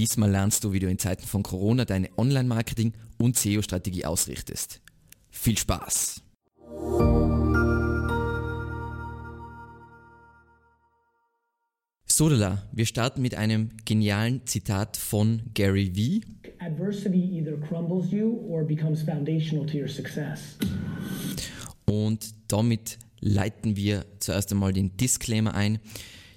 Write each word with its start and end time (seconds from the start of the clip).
Diesmal 0.00 0.30
lernst 0.30 0.64
du, 0.64 0.72
wie 0.72 0.78
du 0.78 0.88
in 0.88 0.98
Zeiten 0.98 1.26
von 1.26 1.42
Corona 1.42 1.84
deine 1.84 2.08
Online-Marketing- 2.16 2.94
und 3.18 3.36
SEO-Strategie 3.36 4.06
ausrichtest. 4.06 4.80
Viel 5.28 5.58
Spaß! 5.58 6.22
Sodala, 12.06 12.66
wir 12.72 12.86
starten 12.86 13.20
mit 13.20 13.34
einem 13.34 13.72
genialen 13.84 14.46
Zitat 14.46 14.96
von 14.96 15.42
Gary 15.52 15.94
Vee. 15.94 16.22
Adversity 16.60 17.38
either 17.38 17.58
crumbles 17.58 18.10
you 18.10 18.38
or 18.48 18.64
becomes 18.64 19.02
foundational 19.02 19.66
to 19.66 19.76
your 19.76 19.88
success. 19.88 20.56
Und 21.84 22.34
damit 22.48 22.98
leiten 23.20 23.76
wir 23.76 24.06
zuerst 24.18 24.50
einmal 24.50 24.72
den 24.72 24.96
Disclaimer 24.96 25.52
ein. 25.52 25.78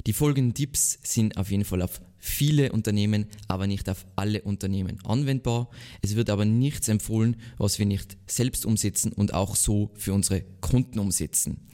Die 0.05 0.11
folgenden 0.11 0.54
Tipps 0.54 1.00
sind 1.02 1.38
auf 1.38 1.50
jeden 1.50 1.64
Fall 1.64 1.82
auf 1.82 2.02
viele 2.24 2.71
Unternehmen, 2.71 3.26
aber 3.50 3.68
nicht 3.68 3.90
auf 3.90 4.05
alle 4.16 4.42
Unternehmen 4.44 4.98
anwendbar. 5.04 5.70
Es 6.02 6.16
wird 6.16 6.30
aber 6.30 6.46
nichts 6.46 6.88
empfohlen, 6.88 7.36
was 7.58 7.80
wir 7.80 7.86
nicht 7.86 8.18
selbst 8.27 8.66
umsetzen 8.66 9.12
und 9.12 9.34
auch 9.34 9.58
so 9.58 9.91
für 9.96 10.13
unsere 10.13 10.46
Kunden 10.62 10.99
umsetzen. 10.99 11.68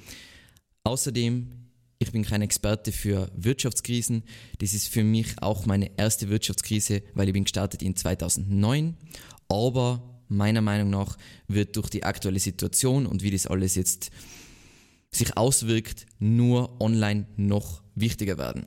Außerdem, 0.83 1.51
ich 1.99 2.11
bin 2.11 2.23
kein 2.23 2.41
Experte 2.41 2.91
für 2.91 3.31
Wirtschaftskrisen. 3.35 4.23
Das 4.57 4.73
ist 4.73 4.87
für 4.87 5.03
mich 5.03 5.39
auch 5.39 5.67
meine 5.67 5.91
erste 5.99 6.29
Wirtschaftskrise, 6.29 7.03
weil 7.13 7.27
ich 7.27 7.33
bin 7.33 7.43
gestartet 7.43 7.83
in 7.83 7.95
2009. 7.95 8.97
Aber 9.49 10.23
meiner 10.29 10.61
Meinung 10.61 10.89
nach 10.89 11.15
wird 11.47 11.75
durch 11.75 11.89
die 11.91 12.05
aktuelle 12.05 12.39
Situation 12.39 13.05
und 13.05 13.21
wie 13.21 13.29
das 13.31 13.45
alles 13.45 13.75
jetzt 13.75 14.09
sich 15.11 15.37
auswirkt, 15.37 16.07
nur 16.17 16.81
online 16.81 17.27
noch 17.35 17.83
wichtiger 17.93 18.39
werden. 18.39 18.65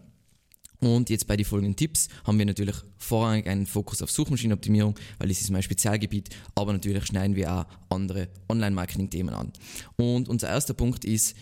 Und 0.83 1.11
jetzt 1.11 1.29
bei 1.29 1.37
den 1.37 1.47
folgenden 1.47 1.77
Tipps 1.77 2.09
haben 2.25 2.39
wir 2.39 2.45
natürlich 2.45 2.75
vorrangig 2.99 3.47
einen 3.47 3.67
Fokus 3.67 4.03
auf 4.03 4.11
Suchmaschinenoptimierung, 4.11 4.97
weil 5.19 5.29
das 5.29 5.41
ist 5.41 5.51
mein 5.51 5.63
Spezialgebiet, 5.63 6.31
aber 6.57 6.73
natürlich 6.73 7.07
schneiden 7.07 7.37
wir 7.37 7.55
auch 7.55 7.67
andere 7.89 8.29
Online-Marketing-Themen 8.49 9.33
an. 9.33 9.53
Und 9.95 10.29
unser 10.29 10.49
erster 10.49 10.75
Punkt 10.75 11.05
ist, 11.05 11.37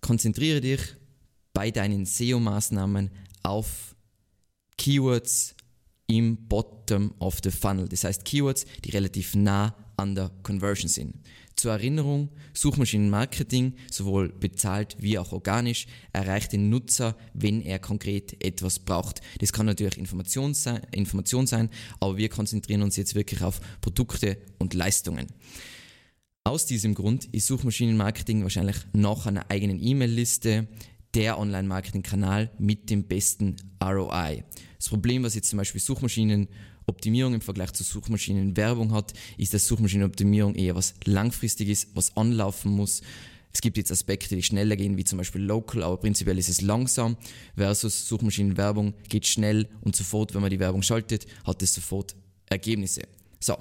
konzentriere 0.00 0.62
dich 0.62 0.80
bei 1.52 1.70
deinen 1.70 2.06
SEO-Maßnahmen 2.06 3.10
auf 3.42 3.94
Keywords 4.78 5.54
im 6.06 6.48
Bottom 6.48 7.12
of 7.18 7.40
the 7.44 7.50
Funnel. 7.50 7.90
Das 7.90 8.04
heißt 8.04 8.24
Keywords, 8.24 8.64
die 8.82 8.92
relativ 8.92 9.34
nah 9.34 9.74
an 9.96 10.14
der 10.14 10.30
Conversion 10.42 10.88
sind. 10.88 11.14
Zur 11.56 11.72
Erinnerung, 11.72 12.28
Suchmaschinenmarketing, 12.52 13.74
sowohl 13.90 14.28
bezahlt 14.28 14.96
wie 14.98 15.18
auch 15.18 15.32
organisch, 15.32 15.86
erreicht 16.12 16.52
den 16.52 16.68
Nutzer, 16.68 17.16
wenn 17.32 17.62
er 17.62 17.78
konkret 17.78 18.44
etwas 18.44 18.78
braucht. 18.78 19.22
Das 19.40 19.52
kann 19.52 19.66
natürlich 19.66 19.96
Information 19.96 20.52
sein, 20.52 20.82
Information 20.92 21.46
sein, 21.46 21.70
aber 21.98 22.18
wir 22.18 22.28
konzentrieren 22.28 22.82
uns 22.82 22.96
jetzt 22.96 23.14
wirklich 23.14 23.42
auf 23.42 23.60
Produkte 23.80 24.36
und 24.58 24.74
Leistungen. 24.74 25.28
Aus 26.44 26.66
diesem 26.66 26.94
Grund 26.94 27.24
ist 27.32 27.46
Suchmaschinenmarketing 27.46 28.42
wahrscheinlich 28.42 28.76
nach 28.92 29.26
einer 29.26 29.50
eigenen 29.50 29.82
E-Mail-Liste 29.82 30.68
der 31.14 31.38
Online-Marketing-Kanal 31.38 32.50
mit 32.58 32.90
dem 32.90 33.04
besten 33.04 33.56
ROI. 33.82 34.44
Das 34.78 34.88
Problem, 34.88 35.22
was 35.22 35.34
jetzt 35.34 35.48
zum 35.48 35.56
Beispiel 35.56 35.80
Suchmaschinen 35.80 36.48
Optimierung 36.86 37.34
im 37.34 37.40
Vergleich 37.40 37.72
zu 37.72 37.82
Suchmaschinenwerbung 37.82 38.92
hat, 38.92 39.12
ist, 39.36 39.54
dass 39.54 39.66
Suchmaschinenoptimierung 39.66 40.54
eher 40.54 40.74
was 40.76 40.94
langfristiges, 41.04 41.88
was 41.94 42.16
anlaufen 42.16 42.70
muss. 42.72 43.02
Es 43.52 43.60
gibt 43.60 43.76
jetzt 43.78 43.90
Aspekte, 43.90 44.36
die 44.36 44.42
schneller 44.42 44.76
gehen, 44.76 44.96
wie 44.96 45.04
zum 45.04 45.18
Beispiel 45.18 45.40
Local, 45.40 45.82
aber 45.82 45.96
prinzipiell 45.96 46.38
ist 46.38 46.48
es 46.48 46.60
langsam, 46.60 47.16
versus 47.56 48.06
Suchmaschinenwerbung 48.06 48.94
geht 49.08 49.26
schnell 49.26 49.68
und 49.80 49.96
sofort, 49.96 50.34
wenn 50.34 50.42
man 50.42 50.50
die 50.50 50.60
Werbung 50.60 50.82
schaltet, 50.82 51.26
hat 51.44 51.62
es 51.62 51.74
sofort 51.74 52.14
Ergebnisse. 52.50 53.02
So. 53.40 53.56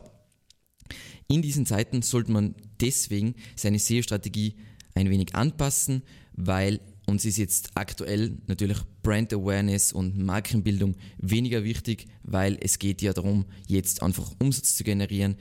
In 1.28 1.42
diesen 1.42 1.66
Zeiten 1.66 2.02
sollte 2.02 2.32
man 2.32 2.56
deswegen 2.82 3.36
seine 3.56 3.80
SEO-Strategie 3.80 4.56
ein 4.94 5.10
wenig 5.10 5.34
anpassen, 5.34 6.04
weil 6.34 6.80
uns 7.06 7.26
ist 7.26 7.38
jetzt 7.38 7.72
aktuell 7.76 8.38
natürlich 8.48 8.78
Brand 9.04 9.34
Awareness 9.34 9.94
und 9.94 10.18
Markenbildung 10.18 10.96
weniger 11.18 11.64
wichtig, 11.64 12.08
weil 12.24 12.58
es 12.62 12.80
geht 12.80 13.02
ja 13.02 13.14
darum, 13.14 13.46
jetzt 13.68 14.02
einfach 14.02 14.34
Umsatz 14.40 14.76
zu 14.76 14.84
generieren 14.84 15.36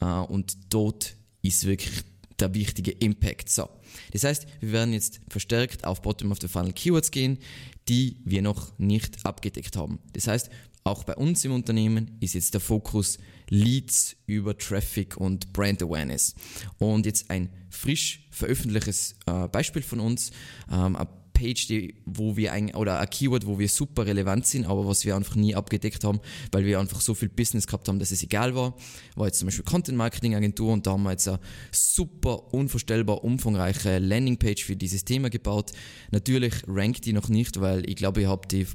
äh, 0.00 0.06
und 0.06 0.56
dort 0.70 1.16
ist 1.42 1.66
wirklich 1.66 2.04
der 2.40 2.54
wichtige 2.54 2.90
Impact. 2.92 3.48
So. 3.48 3.68
Das 4.12 4.24
heißt, 4.24 4.46
wir 4.60 4.72
werden 4.72 4.92
jetzt 4.92 5.20
verstärkt 5.28 5.84
auf 5.84 6.02
Bottom 6.02 6.32
of 6.32 6.38
the 6.40 6.48
Funnel 6.48 6.72
Keywords 6.72 7.10
gehen, 7.10 7.38
die 7.88 8.20
wir 8.24 8.42
noch 8.42 8.78
nicht 8.78 9.24
abgedeckt 9.24 9.76
haben. 9.76 9.98
Das 10.12 10.26
heißt, 10.26 10.50
auch 10.84 11.04
bei 11.04 11.14
uns 11.16 11.44
im 11.44 11.52
Unternehmen 11.52 12.16
ist 12.20 12.34
jetzt 12.34 12.54
der 12.54 12.60
Fokus 12.60 13.18
Leads 13.50 14.16
über 14.26 14.56
Traffic 14.56 15.16
und 15.16 15.52
Brand 15.52 15.82
Awareness. 15.82 16.34
Und 16.78 17.06
jetzt 17.06 17.30
ein 17.30 17.50
frisch 17.70 18.26
veröffentlichtes 18.30 19.16
äh, 19.26 19.48
Beispiel 19.48 19.82
von 19.82 20.00
uns, 20.00 20.30
ähm, 20.70 20.96
eine 20.96 21.08
Page, 21.38 21.68
die, 21.68 21.94
wo 22.04 22.36
wir 22.36 22.52
ein, 22.52 22.74
oder 22.74 22.98
ein 22.98 23.08
Keyword, 23.08 23.46
wo 23.46 23.58
wir 23.58 23.68
super 23.68 24.06
relevant 24.06 24.46
sind, 24.46 24.66
aber 24.66 24.86
was 24.86 25.04
wir 25.04 25.14
einfach 25.14 25.36
nie 25.36 25.54
abgedeckt 25.54 26.02
haben, 26.02 26.20
weil 26.50 26.64
wir 26.64 26.80
einfach 26.80 27.00
so 27.00 27.14
viel 27.14 27.28
Business 27.28 27.66
gehabt 27.66 27.88
haben, 27.88 28.00
dass 28.00 28.10
es 28.10 28.22
egal 28.22 28.54
war, 28.54 28.74
war 29.14 29.26
jetzt 29.26 29.38
zum 29.38 29.46
Beispiel 29.46 29.64
Content 29.64 29.96
Marketing 29.96 30.34
Agentur 30.34 30.72
und 30.72 30.86
da 30.86 30.92
haben 30.92 31.04
wir 31.04 31.12
jetzt 31.12 31.28
eine 31.28 31.38
super 31.70 32.52
unvorstellbar 32.52 33.22
umfangreiche 33.22 33.98
Landingpage 33.98 34.64
für 34.64 34.74
dieses 34.74 35.04
Thema 35.04 35.30
gebaut. 35.30 35.72
Natürlich 36.10 36.54
rankt 36.66 37.04
die 37.04 37.12
noch 37.12 37.28
nicht, 37.28 37.60
weil 37.60 37.88
ich 37.88 37.96
glaube, 37.96 38.22
ihr 38.22 38.28
habt 38.28 38.50
die 38.50 38.66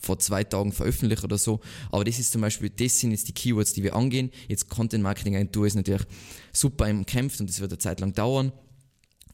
vor 0.00 0.18
zwei 0.18 0.44
Tagen 0.44 0.72
veröffentlicht 0.72 1.24
oder 1.24 1.38
so. 1.38 1.60
Aber 1.90 2.04
das 2.04 2.18
ist 2.18 2.32
zum 2.32 2.40
Beispiel, 2.40 2.70
das 2.70 2.98
sind 2.98 3.10
jetzt 3.10 3.28
die 3.28 3.32
Keywords, 3.32 3.72
die 3.72 3.82
wir 3.82 3.94
angehen. 3.94 4.30
Jetzt 4.48 4.68
Content 4.68 5.02
Marketing 5.02 5.36
Agentur 5.36 5.66
ist 5.66 5.74
natürlich 5.74 6.04
super 6.52 6.88
im 6.88 7.04
Kämpfen 7.06 7.42
und 7.42 7.50
das 7.50 7.60
wird 7.60 7.72
eine 7.72 7.78
Zeit 7.78 8.00
lang 8.00 8.12
dauern. 8.12 8.52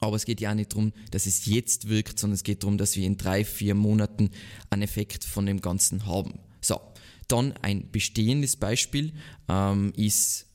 Aber 0.01 0.17
es 0.17 0.25
geht 0.25 0.41
ja 0.41 0.51
auch 0.51 0.55
nicht 0.55 0.73
darum, 0.73 0.93
dass 1.11 1.27
es 1.27 1.47
jetzt 1.47 1.89
wirkt, 1.89 2.19
sondern 2.19 2.35
es 2.35 2.43
geht 2.43 2.63
darum, 2.63 2.79
dass 2.79 2.97
wir 2.97 3.07
in 3.07 3.17
drei, 3.17 3.45
vier 3.45 3.75
Monaten 3.75 4.31
einen 4.71 4.83
Effekt 4.83 5.25
von 5.25 5.47
dem 5.47 5.61
Ganzen 5.61 6.07
haben. 6.07 6.41
So, 6.61 6.81
dann 7.29 7.53
ein 7.63 7.91
bestehendes 7.91 8.57
Beispiel 8.57 9.13
ähm, 9.49 9.93
ist 9.97 10.47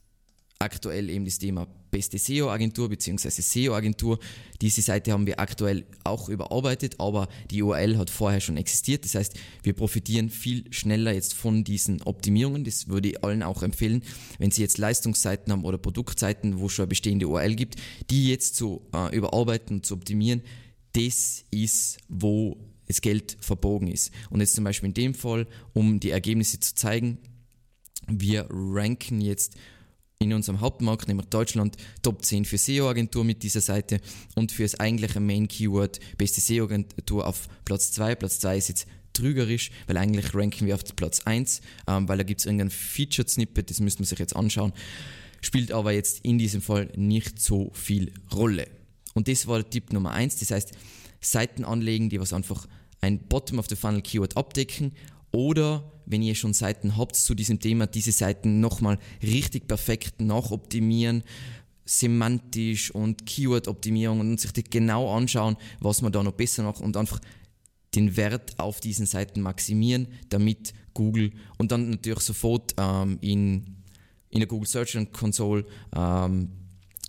aktuell 0.59 1.09
eben 1.09 1.25
das 1.25 1.39
Thema 1.39 1.67
beste 1.91 2.17
SEO-Agentur 2.17 2.89
bzw. 2.89 3.29
SEO-Agentur. 3.29 4.19
Diese 4.61 4.81
Seite 4.81 5.11
haben 5.11 5.25
wir 5.25 5.39
aktuell 5.39 5.85
auch 6.03 6.29
überarbeitet, 6.29 6.95
aber 6.99 7.27
die 7.49 7.61
URL 7.61 7.97
hat 7.97 8.09
vorher 8.09 8.41
schon 8.41 8.57
existiert. 8.57 9.05
Das 9.05 9.15
heißt, 9.15 9.39
wir 9.63 9.73
profitieren 9.73 10.29
viel 10.29 10.71
schneller 10.71 11.13
jetzt 11.13 11.33
von 11.33 11.63
diesen 11.63 12.01
Optimierungen. 12.03 12.63
Das 12.63 12.87
würde 12.87 13.09
ich 13.09 13.23
allen 13.23 13.43
auch 13.43 13.63
empfehlen, 13.63 14.03
wenn 14.37 14.51
Sie 14.51 14.61
jetzt 14.61 14.77
Leistungsseiten 14.77 15.51
haben 15.51 15.65
oder 15.65 15.77
Produktseiten, 15.77 16.59
wo 16.59 16.69
schon 16.69 16.83
eine 16.83 16.89
bestehende 16.89 17.27
URL 17.27 17.55
gibt, 17.55 17.75
die 18.09 18.29
jetzt 18.29 18.55
zu 18.55 18.81
äh, 18.93 19.15
überarbeiten 19.15 19.77
und 19.77 19.85
zu 19.85 19.95
optimieren. 19.95 20.41
Das 20.93 21.45
ist, 21.51 21.97
wo 22.07 22.57
das 22.87 23.01
Geld 23.01 23.37
verbogen 23.39 23.87
ist. 23.87 24.11
Und 24.29 24.41
jetzt 24.41 24.55
zum 24.55 24.63
Beispiel 24.63 24.87
in 24.87 24.95
dem 24.95 25.13
Fall, 25.13 25.47
um 25.73 25.99
die 25.99 26.09
Ergebnisse 26.09 26.59
zu 26.59 26.73
zeigen, 26.73 27.19
wir 28.07 28.47
ranken 28.49 29.21
jetzt 29.21 29.55
in 30.21 30.33
unserem 30.33 30.59
Hauptmarkt, 30.59 31.07
nämlich 31.07 31.27
Deutschland, 31.27 31.77
Top 32.01 32.25
10 32.25 32.43
für 32.43 32.57
SEO-Agentur 32.57 33.23
mit 33.23 33.41
dieser 33.41 33.61
Seite 33.61 34.01
und 34.35 34.51
für 34.51 34.63
das 34.63 34.77
eigentliche 34.77 35.21
Main-Keyword 35.21 36.01
beste 36.17 36.41
SEO-Agentur 36.41 37.25
auf 37.25 37.47
Platz 37.63 37.93
2. 37.93 38.15
Platz 38.15 38.41
2 38.41 38.57
ist 38.57 38.67
jetzt 38.67 38.87
trügerisch, 39.13 39.71
weil 39.87 39.95
eigentlich 39.95 40.35
ranken 40.35 40.67
wir 40.67 40.75
auf 40.75 40.83
Platz 40.97 41.21
1, 41.23 41.61
ähm, 41.87 42.09
weil 42.09 42.17
da 42.17 42.23
gibt 42.25 42.41
es 42.41 42.45
irgendein 42.45 42.69
Featured-Snippet, 42.69 43.69
das 43.69 43.79
müsste 43.79 44.01
man 44.01 44.07
sich 44.07 44.19
jetzt 44.19 44.35
anschauen, 44.35 44.73
spielt 45.39 45.71
aber 45.71 45.93
jetzt 45.93 46.25
in 46.25 46.37
diesem 46.37 46.61
Fall 46.61 46.91
nicht 46.97 47.41
so 47.41 47.71
viel 47.73 48.11
Rolle. 48.33 48.67
Und 49.13 49.29
das 49.29 49.47
war 49.47 49.69
Tipp 49.69 49.93
Nummer 49.93 50.11
1, 50.11 50.39
das 50.39 50.51
heißt 50.51 50.73
Seiten 51.21 51.63
anlegen, 51.63 52.09
die 52.09 52.19
was 52.19 52.33
einfach 52.33 52.67
ein 52.99 53.19
Bottom-of-the-Funnel-Keyword 53.19 54.35
abdecken 54.35 54.91
oder 55.31 55.91
wenn 56.05 56.21
ihr 56.21 56.35
schon 56.35 56.53
Seiten 56.53 56.97
habt 56.97 57.15
zu 57.15 57.35
diesem 57.35 57.59
Thema, 57.59 57.85
diese 57.87 58.11
Seiten 58.11 58.59
nochmal 58.59 58.97
richtig 59.21 59.67
perfekt 59.67 60.21
nachoptimieren, 60.21 61.23
semantisch 61.85 62.91
und 62.91 63.25
Keyword-Optimierung 63.25 64.19
und 64.19 64.39
sich 64.39 64.51
genau 64.69 65.15
anschauen, 65.15 65.57
was 65.79 66.01
man 66.01 66.11
da 66.11 66.23
noch 66.23 66.33
besser 66.33 66.63
macht 66.63 66.81
und 66.81 66.97
einfach 66.97 67.19
den 67.95 68.15
Wert 68.15 68.59
auf 68.59 68.79
diesen 68.79 69.05
Seiten 69.05 69.41
maximieren, 69.41 70.07
damit 70.29 70.73
Google 70.93 71.31
und 71.57 71.71
dann 71.71 71.89
natürlich 71.89 72.19
sofort 72.19 72.75
ähm, 72.77 73.17
in, 73.21 73.77
in 74.29 74.39
der 74.39 74.47
Google 74.47 74.67
Search 74.67 74.97
Console 75.11 75.65
ähm, 75.95 76.49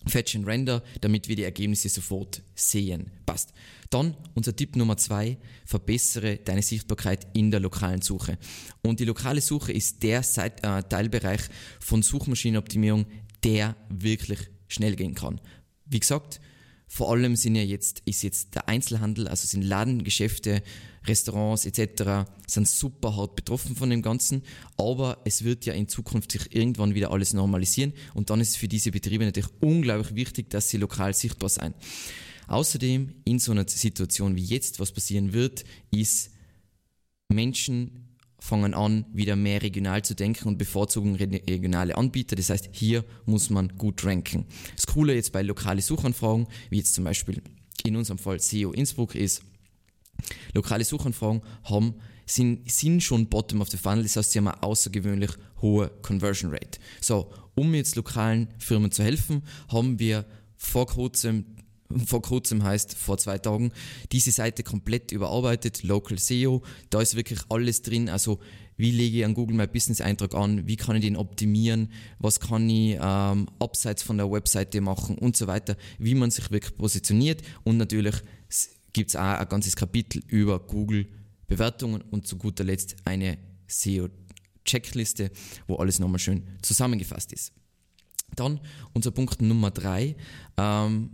Fetch 0.06 0.36
and 0.36 0.46
Render, 0.46 0.82
damit 1.00 1.28
wir 1.28 1.36
die 1.36 1.42
Ergebnisse 1.42 1.88
sofort 1.88 2.42
sehen. 2.54 3.10
Passt. 3.26 3.52
Dann 3.90 4.16
unser 4.34 4.54
Tipp 4.54 4.76
Nummer 4.76 4.96
zwei, 4.96 5.36
verbessere 5.66 6.36
deine 6.36 6.62
Sichtbarkeit 6.62 7.26
in 7.32 7.50
der 7.50 7.58
lokalen 7.58 8.02
Suche. 8.02 8.38
Und 8.82 9.00
die 9.00 9.04
lokale 9.04 9.40
Suche 9.40 9.72
ist 9.72 10.02
der 10.04 10.22
Seit 10.22 10.64
äh, 10.64 10.84
Teilbereich 10.84 11.40
von 11.80 12.02
Suchmaschinenoptimierung, 12.02 13.06
der 13.42 13.76
wirklich 13.88 14.38
schnell 14.68 14.94
gehen 14.94 15.14
kann. 15.14 15.40
Wie 15.86 15.98
gesagt, 15.98 16.40
vor 16.86 17.10
allem 17.10 17.34
sind 17.34 17.56
ja 17.56 17.62
jetzt, 17.62 18.02
ist 18.04 18.22
jetzt 18.22 18.54
der 18.54 18.68
Einzelhandel, 18.68 19.28
also 19.28 19.46
sind 19.46 19.62
Ladengeschäfte, 19.62 20.62
Restaurants 21.06 21.64
etc. 21.64 22.28
sind 22.46 22.68
super 22.68 23.16
hart 23.16 23.36
betroffen 23.36 23.74
von 23.74 23.90
dem 23.90 24.02
Ganzen, 24.02 24.42
aber 24.76 25.18
es 25.24 25.44
wird 25.44 25.66
ja 25.66 25.72
in 25.72 25.88
Zukunft 25.88 26.32
sich 26.32 26.54
irgendwann 26.54 26.94
wieder 26.94 27.10
alles 27.10 27.32
normalisieren 27.32 27.92
und 28.14 28.30
dann 28.30 28.40
ist 28.40 28.50
es 28.50 28.56
für 28.56 28.68
diese 28.68 28.90
Betriebe 28.90 29.24
natürlich 29.24 29.50
unglaublich 29.60 30.14
wichtig, 30.14 30.50
dass 30.50 30.68
sie 30.68 30.78
lokal 30.78 31.14
sichtbar 31.14 31.48
sein. 31.48 31.74
Außerdem 32.50 33.14
in 33.24 33.38
so 33.38 33.52
einer 33.52 33.68
Situation 33.68 34.34
wie 34.34 34.44
jetzt, 34.44 34.80
was 34.80 34.90
passieren 34.90 35.32
wird, 35.32 35.64
ist 35.92 36.30
Menschen 37.28 38.08
fangen 38.40 38.74
an, 38.74 39.04
wieder 39.12 39.36
mehr 39.36 39.62
regional 39.62 40.02
zu 40.02 40.16
denken 40.16 40.48
und 40.48 40.58
bevorzugen 40.58 41.14
regionale 41.14 41.96
Anbieter. 41.96 42.34
Das 42.34 42.50
heißt, 42.50 42.70
hier 42.72 43.04
muss 43.24 43.50
man 43.50 43.76
gut 43.78 44.04
ranken. 44.04 44.46
Das 44.74 44.88
Coole 44.88 45.14
jetzt 45.14 45.30
bei 45.30 45.42
lokalen 45.42 45.80
Suchanfragen, 45.80 46.48
wie 46.70 46.78
jetzt 46.78 46.94
zum 46.94 47.04
Beispiel 47.04 47.40
in 47.84 47.94
unserem 47.94 48.18
Fall 48.18 48.40
SEO 48.40 48.72
Innsbruck 48.72 49.14
ist, 49.14 49.42
lokale 50.52 50.84
Suchanfragen 50.84 51.42
haben, 51.62 51.94
sind, 52.26 52.68
sind 52.68 53.00
schon 53.00 53.28
bottom 53.28 53.60
of 53.60 53.68
the 53.68 53.76
funnel, 53.76 54.02
das 54.02 54.16
heißt, 54.16 54.32
sie 54.32 54.38
haben 54.40 54.48
eine 54.48 54.62
außergewöhnlich 54.62 55.30
hohe 55.62 55.88
Conversion 56.02 56.50
Rate. 56.50 56.80
So, 57.00 57.30
um 57.54 57.74
jetzt 57.74 57.94
lokalen 57.94 58.48
Firmen 58.58 58.90
zu 58.90 59.04
helfen, 59.04 59.42
haben 59.68 60.00
wir 60.00 60.24
vor 60.56 60.86
kurzem 60.86 61.44
vor 62.06 62.22
kurzem 62.22 62.62
heißt 62.62 62.94
vor 62.94 63.18
zwei 63.18 63.38
Tagen, 63.38 63.72
diese 64.12 64.30
Seite 64.30 64.62
komplett 64.62 65.12
überarbeitet, 65.12 65.82
Local 65.82 66.18
SEO, 66.18 66.62
da 66.90 67.00
ist 67.00 67.16
wirklich 67.16 67.40
alles 67.48 67.82
drin, 67.82 68.08
also 68.08 68.38
wie 68.76 68.90
lege 68.92 69.18
ich 69.18 69.24
einen 69.24 69.34
Google 69.34 69.56
My 69.56 69.66
Business 69.66 70.00
Eintrag 70.00 70.34
an, 70.34 70.66
wie 70.66 70.76
kann 70.76 70.96
ich 70.96 71.02
den 71.02 71.16
optimieren, 71.16 71.92
was 72.18 72.40
kann 72.40 72.68
ich 72.70 72.96
ähm, 72.98 73.46
abseits 73.58 74.02
von 74.02 74.16
der 74.16 74.30
Webseite 74.30 74.80
machen? 74.80 75.18
Und 75.18 75.36
so 75.36 75.46
weiter, 75.46 75.76
wie 75.98 76.14
man 76.14 76.30
sich 76.30 76.50
wirklich 76.50 76.74
positioniert. 76.76 77.42
Und 77.62 77.76
natürlich 77.76 78.14
gibt 78.94 79.10
es 79.10 79.16
auch 79.16 79.20
ein 79.20 79.48
ganzes 79.48 79.76
Kapitel 79.76 80.22
über 80.28 80.58
Google 80.60 81.06
Bewertungen 81.46 82.00
und 82.00 82.26
zu 82.26 82.38
guter 82.38 82.64
Letzt 82.64 82.96
eine 83.04 83.36
SEO 83.66 84.08
Checkliste, 84.64 85.30
wo 85.66 85.76
alles 85.76 85.98
nochmal 85.98 86.18
schön 86.18 86.44
zusammengefasst 86.62 87.34
ist. 87.34 87.52
Dann 88.34 88.60
unser 88.94 89.10
Punkt 89.10 89.42
Nummer 89.42 89.70
drei. 89.70 90.16
Ähm, 90.56 91.10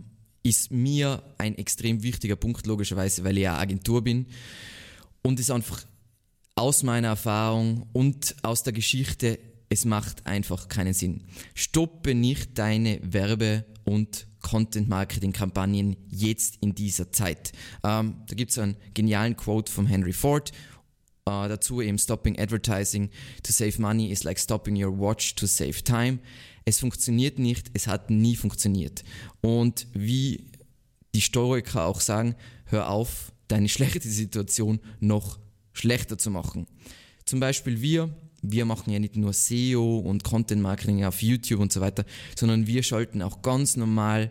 ist 0.47 0.71
mir 0.71 1.21
ein 1.37 1.57
extrem 1.57 2.03
wichtiger 2.03 2.37
Punkt, 2.37 2.65
logischerweise, 2.65 3.23
weil 3.23 3.37
ich 3.37 3.43
ja 3.43 3.57
Agentur 3.57 4.01
bin. 4.03 4.27
Und 5.21 5.39
ist 5.39 5.51
einfach 5.51 5.83
aus 6.55 6.83
meiner 6.83 7.09
Erfahrung 7.09 7.87
und 7.91 8.35
aus 8.43 8.63
der 8.63 8.73
Geschichte, 8.73 9.39
es 9.69 9.83
macht 9.83 10.25
einfach 10.25 10.69
keinen 10.69 10.93
Sinn. 10.93 11.25
Stoppe 11.53 12.15
nicht 12.15 12.57
deine 12.57 12.99
Werbe- 13.03 13.65
und 13.83 14.27
Content-Marketing-Kampagnen 14.41 15.97
jetzt 16.09 16.57
in 16.61 16.73
dieser 16.73 17.11
Zeit. 17.11 17.51
Ähm, 17.83 18.15
da 18.27 18.35
gibt 18.35 18.51
es 18.51 18.57
einen 18.57 18.77
genialen 18.93 19.35
Quote 19.35 19.71
von 19.71 19.85
Henry 19.85 20.13
Ford. 20.13 20.53
Äh, 21.27 21.49
dazu 21.49 21.81
eben 21.81 21.99
Stopping 21.99 22.39
Advertising 22.39 23.09
to 23.43 23.51
save 23.51 23.81
money 23.81 24.11
is 24.11 24.23
like 24.23 24.39
stopping 24.39 24.83
your 24.83 24.97
watch 24.97 25.35
to 25.35 25.45
save 25.45 25.83
time 25.83 26.19
es 26.67 26.79
funktioniert 26.79 27.39
nicht, 27.39 27.71
es 27.73 27.87
hat 27.87 28.09
nie 28.09 28.35
funktioniert. 28.35 29.05
Und 29.39 29.87
wie 29.93 30.51
die 31.15 31.21
Stoiker 31.21 31.85
auch 31.85 32.01
sagen, 32.01 32.35
hör 32.65 32.89
auf, 32.89 33.31
deine 33.47 33.69
schlechte 33.75 34.09
Situation 34.09 34.81
noch 34.99 35.39
schlechter 35.71 36.17
zu 36.17 36.29
machen. 36.29 36.67
Zum 37.23 37.39
Beispiel 37.39 37.81
wir, 37.81 38.13
wir 38.41 38.65
machen 38.65 38.91
ja 38.91 38.99
nicht 38.99 39.15
nur 39.15 39.31
SEO 39.31 39.99
und 39.99 40.25
Content 40.25 40.61
Marketing 40.61 41.05
auf 41.05 41.21
YouTube 41.21 41.61
und 41.61 41.71
so 41.71 41.79
weiter, 41.79 42.03
sondern 42.35 42.67
wir 42.67 42.83
schalten 42.83 43.21
auch 43.21 43.41
ganz 43.41 43.77
normal 43.77 44.29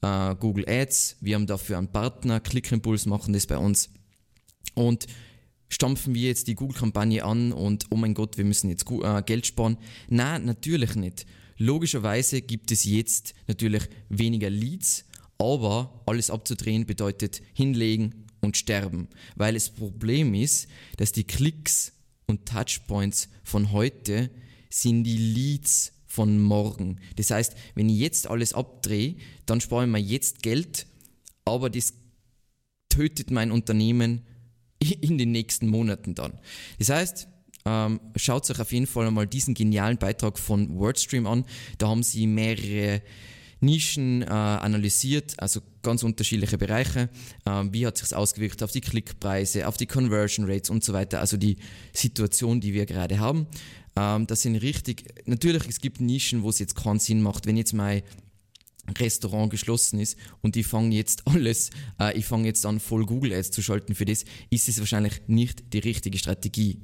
äh, 0.00 0.34
Google 0.34 0.64
Ads. 0.66 1.16
Wir 1.20 1.34
haben 1.34 1.46
dafür 1.46 1.76
einen 1.76 1.92
Partner, 1.92 2.40
Clickimpulse 2.40 3.06
machen 3.10 3.34
das 3.34 3.46
bei 3.46 3.58
uns. 3.58 3.90
Und 4.72 5.06
stampfen 5.68 6.14
wir 6.14 6.28
jetzt 6.28 6.46
die 6.46 6.54
Google-Kampagne 6.54 7.24
an 7.24 7.52
und 7.52 7.86
oh 7.90 7.96
mein 7.96 8.14
Gott, 8.14 8.38
wir 8.38 8.44
müssen 8.44 8.70
jetzt 8.70 8.90
äh, 8.90 9.22
Geld 9.22 9.46
sparen. 9.46 9.78
Nein, 10.08 10.44
natürlich 10.44 10.94
nicht. 10.94 11.26
Logischerweise 11.58 12.42
gibt 12.42 12.70
es 12.70 12.84
jetzt 12.84 13.34
natürlich 13.46 13.84
weniger 14.08 14.50
Leads, 14.50 15.04
aber 15.38 16.02
alles 16.06 16.30
abzudrehen 16.30 16.86
bedeutet 16.86 17.42
hinlegen 17.54 18.26
und 18.40 18.56
sterben, 18.56 19.08
weil 19.34 19.54
das 19.54 19.70
Problem 19.70 20.34
ist, 20.34 20.68
dass 20.98 21.12
die 21.12 21.24
Klicks 21.24 21.92
und 22.26 22.46
Touchpoints 22.46 23.28
von 23.42 23.72
heute 23.72 24.30
sind 24.70 25.04
die 25.04 25.16
Leads 25.16 25.92
von 26.06 26.38
morgen. 26.40 27.00
Das 27.16 27.30
heißt, 27.30 27.54
wenn 27.74 27.88
ich 27.88 27.98
jetzt 27.98 28.28
alles 28.28 28.52
abdrehe, 28.52 29.16
dann 29.46 29.60
spare 29.60 29.84
ich 29.84 29.90
mir 29.90 29.98
jetzt 29.98 30.42
Geld, 30.42 30.86
aber 31.44 31.70
das 31.70 31.94
tötet 32.88 33.30
mein 33.30 33.50
Unternehmen 33.50 34.22
in 34.78 35.18
den 35.18 35.32
nächsten 35.32 35.68
Monaten 35.68 36.14
dann. 36.14 36.34
Das 36.78 36.90
heißt, 36.90 37.28
ähm, 37.64 38.00
schaut 38.14 38.48
euch 38.50 38.60
auf 38.60 38.72
jeden 38.72 38.86
Fall 38.86 39.06
einmal 39.06 39.26
diesen 39.26 39.54
genialen 39.54 39.98
Beitrag 39.98 40.38
von 40.38 40.78
WordStream 40.78 41.26
an. 41.26 41.44
Da 41.78 41.88
haben 41.88 42.02
sie 42.02 42.26
mehrere 42.26 43.02
Nischen 43.60 44.22
äh, 44.22 44.26
analysiert, 44.26 45.34
also 45.38 45.60
ganz 45.82 46.02
unterschiedliche 46.02 46.58
Bereiche. 46.58 47.08
Ähm, 47.46 47.72
wie 47.72 47.86
hat 47.86 47.96
sich 47.98 48.14
ausgewirkt 48.14 48.62
auf 48.62 48.70
die 48.70 48.82
Klickpreise, 48.82 49.66
auf 49.66 49.76
die 49.76 49.86
Conversion 49.86 50.48
Rates 50.48 50.70
und 50.70 50.84
so 50.84 50.92
weiter. 50.92 51.20
Also 51.20 51.36
die 51.36 51.56
Situation, 51.92 52.60
die 52.60 52.74
wir 52.74 52.86
gerade 52.86 53.18
haben. 53.18 53.46
Ähm, 53.96 54.26
das 54.26 54.42
sind 54.42 54.56
richtig, 54.56 55.04
natürlich, 55.24 55.66
es 55.68 55.80
gibt 55.80 56.00
Nischen, 56.00 56.42
wo 56.42 56.50
es 56.50 56.58
jetzt 56.58 56.76
keinen 56.76 56.98
Sinn 56.98 57.22
macht. 57.22 57.46
Wenn 57.46 57.56
jetzt 57.56 57.72
mein 57.72 58.02
Restaurant 58.98 59.50
geschlossen 59.50 59.98
ist 60.00 60.16
und 60.42 60.56
ich 60.56 60.66
fange 60.66 60.94
jetzt 60.94 61.26
alles, 61.26 61.70
äh, 62.00 62.16
ich 62.16 62.26
fange 62.26 62.46
jetzt 62.46 62.64
an 62.66 62.80
voll 62.80 63.04
Google 63.04 63.32
Ads 63.32 63.50
zu 63.50 63.62
schalten 63.62 63.94
für 63.94 64.04
das, 64.04 64.24
ist 64.50 64.68
es 64.68 64.78
wahrscheinlich 64.78 65.22
nicht 65.26 65.72
die 65.72 65.78
richtige 65.78 66.18
Strategie. 66.18 66.80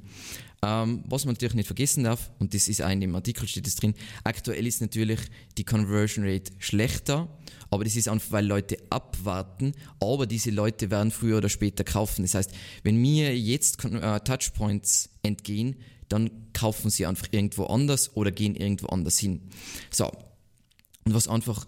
Ähm, 0.63 1.03
was 1.07 1.25
man 1.25 1.33
natürlich 1.33 1.55
nicht 1.55 1.67
vergessen 1.67 2.05
darf, 2.05 2.31
und 2.39 2.53
das 2.53 2.69
ist 2.69 2.81
auch 2.81 2.89
in 2.89 3.01
dem 3.01 3.15
Artikel 3.15 3.47
steht 3.47 3.67
es 3.67 3.75
drin, 3.75 3.95
aktuell 4.23 4.65
ist 4.65 4.79
natürlich 4.79 5.19
die 5.57 5.65
Conversion 5.65 6.25
Rate 6.25 6.53
schlechter, 6.57 7.27
aber 7.69 7.83
das 7.83 7.95
ist 7.95 8.07
einfach, 8.07 8.31
weil 8.31 8.45
Leute 8.45 8.77
abwarten, 8.89 9.73
aber 9.99 10.25
diese 10.25 10.51
Leute 10.51 10.89
werden 10.89 11.11
früher 11.11 11.39
oder 11.39 11.49
später 11.49 11.83
kaufen. 11.83 12.21
Das 12.21 12.35
heißt, 12.35 12.51
wenn 12.83 12.95
mir 12.97 13.37
jetzt 13.37 13.83
äh, 13.83 14.19
Touchpoints 14.21 15.09
entgehen, 15.21 15.75
dann 16.07 16.29
kaufen 16.53 16.89
sie 16.89 17.07
einfach 17.07 17.27
irgendwo 17.31 17.65
anders 17.65 18.15
oder 18.15 18.31
gehen 18.31 18.55
irgendwo 18.55 18.87
anders 18.87 19.17
hin. 19.17 19.41
So. 19.89 20.11
Und 21.05 21.13
was 21.13 21.27
einfach 21.27 21.65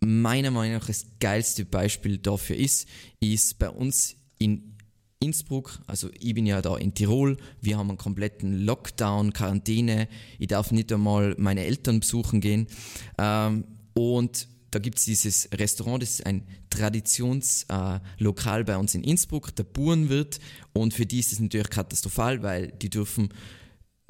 meiner 0.00 0.50
Meinung 0.50 0.78
nach 0.78 0.86
das 0.86 1.06
geilste 1.20 1.64
Beispiel 1.64 2.18
dafür 2.18 2.56
ist, 2.56 2.86
ist 3.20 3.58
bei 3.58 3.68
uns 3.68 4.16
in 4.38 4.76
Innsbruck, 5.20 5.80
also 5.86 6.10
ich 6.20 6.34
bin 6.34 6.46
ja 6.46 6.62
da 6.62 6.76
in 6.76 6.94
Tirol, 6.94 7.36
wir 7.60 7.76
haben 7.76 7.88
einen 7.88 7.98
kompletten 7.98 8.64
Lockdown, 8.64 9.32
Quarantäne, 9.32 10.08
ich 10.38 10.46
darf 10.46 10.70
nicht 10.70 10.92
einmal 10.92 11.34
meine 11.38 11.64
Eltern 11.64 12.00
besuchen 12.00 12.40
gehen. 12.40 12.68
Ähm, 13.18 13.64
und 13.94 14.46
da 14.70 14.78
gibt 14.78 14.98
es 14.98 15.06
dieses 15.06 15.48
Restaurant, 15.52 16.02
das 16.02 16.10
ist 16.10 16.26
ein 16.26 16.44
Traditionslokal 16.70 18.60
äh, 18.60 18.64
bei 18.64 18.76
uns 18.76 18.94
in 18.94 19.02
Innsbruck, 19.02 19.54
der 19.56 19.64
Burenwirt. 19.64 20.38
Und 20.72 20.94
für 20.94 21.06
die 21.06 21.18
ist 21.18 21.32
es 21.32 21.40
natürlich 21.40 21.70
katastrophal, 21.70 22.42
weil 22.42 22.68
die 22.68 22.90
dürfen 22.90 23.30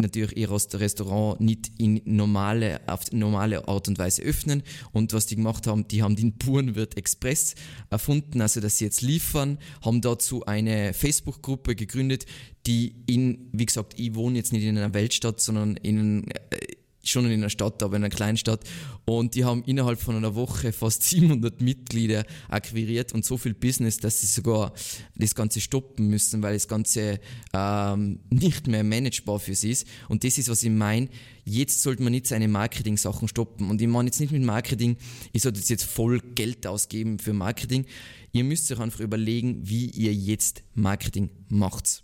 natürlich 0.00 0.36
ihr 0.36 0.48
Restaurant 0.50 1.40
nicht 1.40 1.72
in 1.76 2.00
normale, 2.04 2.80
auf 2.86 3.10
normale 3.10 3.66
Art 3.66 3.88
und 3.88 3.98
Weise 3.98 4.22
öffnen. 4.22 4.62
Und 4.92 5.12
was 5.12 5.26
die 5.26 5.34
gemacht 5.34 5.66
haben, 5.66 5.88
die 5.88 6.02
haben 6.02 6.14
den 6.14 6.34
Burenwirt 6.34 6.96
Express 6.96 7.56
erfunden, 7.90 8.40
also 8.40 8.60
dass 8.60 8.78
sie 8.78 8.84
jetzt 8.84 9.02
liefern, 9.02 9.58
haben 9.84 10.00
dazu 10.00 10.46
eine 10.46 10.94
Facebook-Gruppe 10.94 11.74
gegründet, 11.74 12.26
die 12.66 12.94
in, 13.06 13.48
wie 13.52 13.66
gesagt, 13.66 13.98
ich 13.98 14.14
wohne 14.14 14.36
jetzt 14.36 14.52
nicht 14.52 14.62
in 14.62 14.78
einer 14.78 14.94
Weltstadt, 14.94 15.40
sondern 15.40 15.76
in, 15.76 16.30
äh, 16.30 16.58
schon 17.02 17.26
in 17.26 17.32
einer 17.32 17.50
Stadt, 17.50 17.82
aber 17.82 17.96
in 17.96 18.04
einer 18.04 18.14
kleinen 18.14 18.36
Stadt. 18.36 18.60
Und 19.04 19.34
die 19.34 19.44
haben 19.44 19.62
innerhalb 19.64 20.00
von 20.00 20.16
einer 20.16 20.34
Woche 20.34 20.72
fast 20.72 21.02
700 21.04 21.60
Mitglieder 21.60 22.24
akquiriert 22.48 23.12
und 23.12 23.24
so 23.24 23.38
viel 23.38 23.54
Business, 23.54 23.98
dass 23.98 24.20
sie 24.20 24.26
sogar 24.26 24.72
das 25.16 25.34
Ganze 25.34 25.60
stoppen 25.60 26.08
müssen, 26.08 26.42
weil 26.42 26.54
das 26.54 26.68
Ganze 26.68 27.20
ähm, 27.52 28.20
nicht 28.30 28.66
mehr 28.66 28.84
managebar 28.84 29.38
für 29.38 29.54
sie 29.54 29.70
ist. 29.70 29.86
Und 30.08 30.24
das 30.24 30.38
ist, 30.38 30.48
was 30.48 30.62
ich 30.62 30.70
meine. 30.70 31.08
Jetzt 31.44 31.82
sollte 31.82 32.02
man 32.02 32.12
nicht 32.12 32.26
seine 32.26 32.48
Marketing-Sachen 32.48 33.26
stoppen. 33.28 33.70
Und 33.70 33.80
ich 33.80 33.88
meine 33.88 34.08
jetzt 34.08 34.20
nicht 34.20 34.32
mit 34.32 34.42
Marketing, 34.42 34.96
ich 35.32 35.42
sollte 35.42 35.60
jetzt 35.64 35.84
voll 35.84 36.20
Geld 36.20 36.66
ausgeben 36.66 37.18
für 37.18 37.32
Marketing. 37.32 37.86
Ihr 38.32 38.44
müsst 38.44 38.70
euch 38.70 38.80
einfach 38.80 39.00
überlegen, 39.00 39.66
wie 39.66 39.86
ihr 39.86 40.12
jetzt 40.12 40.62
Marketing 40.74 41.30
macht. 41.48 42.02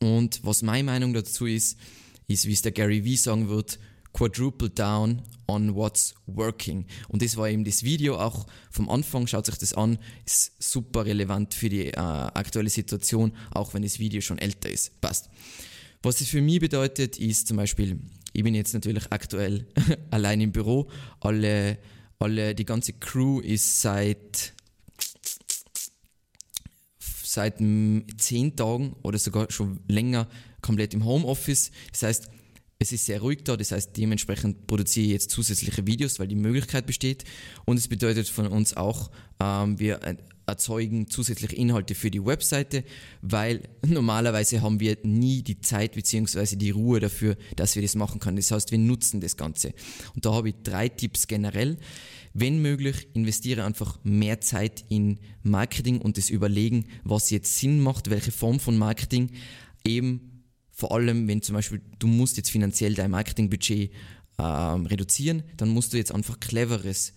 Und 0.00 0.40
was 0.42 0.62
meine 0.62 0.84
Meinung 0.84 1.14
dazu 1.14 1.46
ist, 1.46 1.78
ist, 2.28 2.46
wie 2.46 2.52
es 2.52 2.62
der 2.62 2.72
Gary 2.72 3.04
Vee 3.04 3.16
sagen 3.16 3.48
wird, 3.48 3.78
quadruple 4.16 4.70
down 4.70 5.22
on 5.46 5.74
what's 5.74 6.14
working. 6.26 6.86
Und 7.08 7.22
das 7.22 7.36
war 7.36 7.48
eben 7.48 7.64
das 7.64 7.82
Video 7.82 8.18
auch 8.18 8.46
vom 8.70 8.88
Anfang, 8.88 9.26
schaut 9.26 9.46
sich 9.46 9.58
das 9.58 9.72
an, 9.74 9.98
ist 10.24 10.52
super 10.62 11.04
relevant 11.04 11.54
für 11.54 11.68
die 11.68 11.88
äh, 11.88 11.96
aktuelle 11.96 12.70
Situation, 12.70 13.32
auch 13.52 13.74
wenn 13.74 13.82
das 13.82 13.98
Video 13.98 14.20
schon 14.20 14.38
älter 14.38 14.70
ist. 14.70 15.00
Passt. 15.00 15.28
Was 16.02 16.20
es 16.20 16.28
für 16.28 16.40
mich 16.40 16.60
bedeutet, 16.60 17.18
ist 17.18 17.48
zum 17.48 17.56
Beispiel, 17.56 17.98
ich 18.32 18.42
bin 18.42 18.54
jetzt 18.54 18.74
natürlich 18.74 19.10
aktuell 19.10 19.66
allein 20.10 20.40
im 20.40 20.52
Büro, 20.52 20.88
alle 21.20 21.78
alle, 22.18 22.54
die 22.54 22.64
ganze 22.64 22.92
Crew 22.94 23.40
ist 23.40 23.82
seit 23.82 24.54
seit 26.98 27.58
zehn 27.58 28.56
Tagen 28.56 28.96
oder 29.02 29.18
sogar 29.18 29.50
schon 29.50 29.80
länger 29.88 30.26
komplett 30.62 30.94
im 30.94 31.04
Homeoffice. 31.04 31.70
Das 31.92 32.02
heißt, 32.02 32.30
es 32.78 32.92
ist 32.92 33.06
sehr 33.06 33.20
ruhig 33.20 33.42
da, 33.44 33.56
das 33.56 33.72
heißt, 33.72 33.96
dementsprechend 33.96 34.66
produziere 34.66 35.06
ich 35.06 35.12
jetzt 35.12 35.30
zusätzliche 35.30 35.86
Videos, 35.86 36.18
weil 36.18 36.28
die 36.28 36.34
Möglichkeit 36.36 36.86
besteht. 36.86 37.24
Und 37.64 37.78
es 37.78 37.88
bedeutet 37.88 38.28
von 38.28 38.46
uns 38.48 38.76
auch, 38.76 39.10
ähm, 39.40 39.78
wir 39.78 40.00
erzeugen 40.46 41.08
zusätzliche 41.08 41.56
Inhalte 41.56 41.94
für 41.94 42.10
die 42.10 42.24
Webseite, 42.24 42.84
weil 43.22 43.62
normalerweise 43.86 44.60
haben 44.60 44.78
wir 44.78 44.98
nie 45.04 45.42
die 45.42 45.60
Zeit 45.60 45.92
bzw. 45.94 46.56
die 46.56 46.70
Ruhe 46.70 47.00
dafür, 47.00 47.36
dass 47.56 47.76
wir 47.76 47.82
das 47.82 47.94
machen 47.94 48.20
können. 48.20 48.36
Das 48.36 48.50
heißt, 48.50 48.70
wir 48.70 48.78
nutzen 48.78 49.20
das 49.20 49.38
Ganze. 49.38 49.72
Und 50.14 50.26
da 50.26 50.34
habe 50.34 50.50
ich 50.50 50.56
drei 50.62 50.88
Tipps 50.90 51.26
generell. 51.26 51.78
Wenn 52.34 52.60
möglich, 52.60 53.08
investiere 53.14 53.64
einfach 53.64 53.98
mehr 54.04 54.42
Zeit 54.42 54.84
in 54.90 55.18
Marketing 55.42 56.02
und 56.02 56.18
das 56.18 56.28
Überlegen, 56.28 56.86
was 57.04 57.30
jetzt 57.30 57.56
Sinn 57.56 57.80
macht, 57.80 58.10
welche 58.10 58.32
Form 58.32 58.60
von 58.60 58.76
Marketing. 58.76 59.30
Eben 59.84 60.35
vor 60.76 60.92
allem, 60.92 61.26
wenn 61.26 61.40
zum 61.40 61.54
Beispiel 61.54 61.80
du 61.98 62.06
musst 62.06 62.36
jetzt 62.36 62.50
finanziell 62.50 62.94
dein 62.94 63.10
Marketingbudget 63.10 63.90
ähm, 64.38 64.84
reduzieren, 64.84 65.42
dann 65.56 65.70
musst 65.70 65.94
du 65.94 65.96
jetzt 65.96 66.12
einfach 66.12 66.38
cleveres 66.38 67.14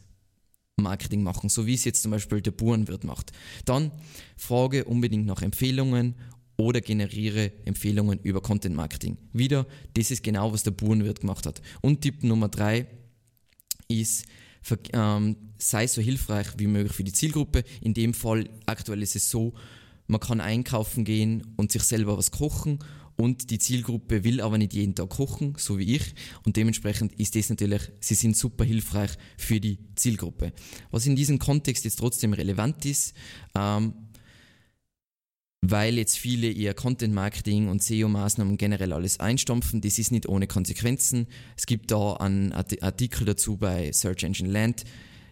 Marketing 0.77 1.23
machen, 1.23 1.49
so 1.49 1.65
wie 1.65 1.73
es 1.73 1.83
jetzt 1.83 2.01
zum 2.01 2.11
Beispiel 2.11 2.39
der 2.39 2.51
Burenwirt 2.51 3.03
macht. 3.03 3.33
Dann 3.65 3.91
frage 4.37 4.85
unbedingt 4.85 5.25
nach 5.25 5.41
Empfehlungen 5.41 6.15
oder 6.55 6.79
generiere 6.79 7.51
Empfehlungen 7.65 8.19
über 8.23 8.41
Content 8.41 8.77
Marketing. 8.77 9.17
Wieder, 9.33 9.67
das 9.93 10.09
ist 10.09 10.23
genau, 10.23 10.53
was 10.53 10.63
der 10.63 10.71
Burenwirt 10.71 11.19
gemacht 11.19 11.45
hat. 11.45 11.61
Und 11.81 11.99
Tipp 11.99 12.23
Nummer 12.23 12.47
drei 12.47 12.87
ist, 13.89 14.25
ähm, 14.93 15.35
sei 15.57 15.85
so 15.85 16.01
hilfreich 16.01 16.47
wie 16.55 16.67
möglich 16.67 16.93
für 16.93 17.03
die 17.03 17.11
Zielgruppe. 17.11 17.65
In 17.81 17.93
dem 17.93 18.13
Fall 18.13 18.49
aktuell 18.67 19.03
ist 19.03 19.17
es 19.17 19.29
so, 19.29 19.53
man 20.07 20.21
kann 20.21 20.39
einkaufen 20.39 21.03
gehen 21.03 21.53
und 21.57 21.73
sich 21.73 21.83
selber 21.83 22.17
was 22.17 22.31
kochen 22.31 22.79
und 23.19 23.51
die 23.51 23.59
Zielgruppe 23.59 24.23
will 24.23 24.39
aber 24.39 24.57
nicht 24.57 24.73
jeden 24.73 24.95
Tag 24.95 25.09
kochen, 25.09 25.53
so 25.57 25.77
wie 25.77 25.95
ich. 25.95 26.13
Und 26.45 26.55
dementsprechend 26.55 27.11
ist 27.19 27.35
das 27.35 27.49
natürlich, 27.49 27.81
sie 27.99 28.15
sind 28.15 28.38
super 28.38 28.63
hilfreich 28.63 29.11
für 29.38 29.59
die 29.59 29.77
Zielgruppe. 29.95 30.53
Was 30.89 31.05
in 31.05 31.17
diesem 31.17 31.38
Kontext 31.38 31.83
jetzt 31.83 31.99
trotzdem 31.99 32.31
relevant 32.31 32.85
ist, 32.85 33.13
ähm, 33.57 33.93
weil 35.59 35.97
jetzt 35.97 36.17
viele 36.17 36.49
ihr 36.49 36.73
Content 36.73 37.13
Marketing 37.13 37.67
und 37.67 37.83
SEO-Maßnahmen 37.83 38.55
generell 38.55 38.93
alles 38.93 39.19
einstampfen. 39.19 39.81
Das 39.81 39.99
ist 39.99 40.13
nicht 40.13 40.29
ohne 40.29 40.47
Konsequenzen. 40.47 41.27
Es 41.57 41.65
gibt 41.65 41.91
da 41.91 42.13
einen 42.13 42.53
Artikel 42.53 43.25
dazu 43.25 43.57
bei 43.57 43.91
Search 43.91 44.23
Engine 44.23 44.49
Land. 44.49 44.85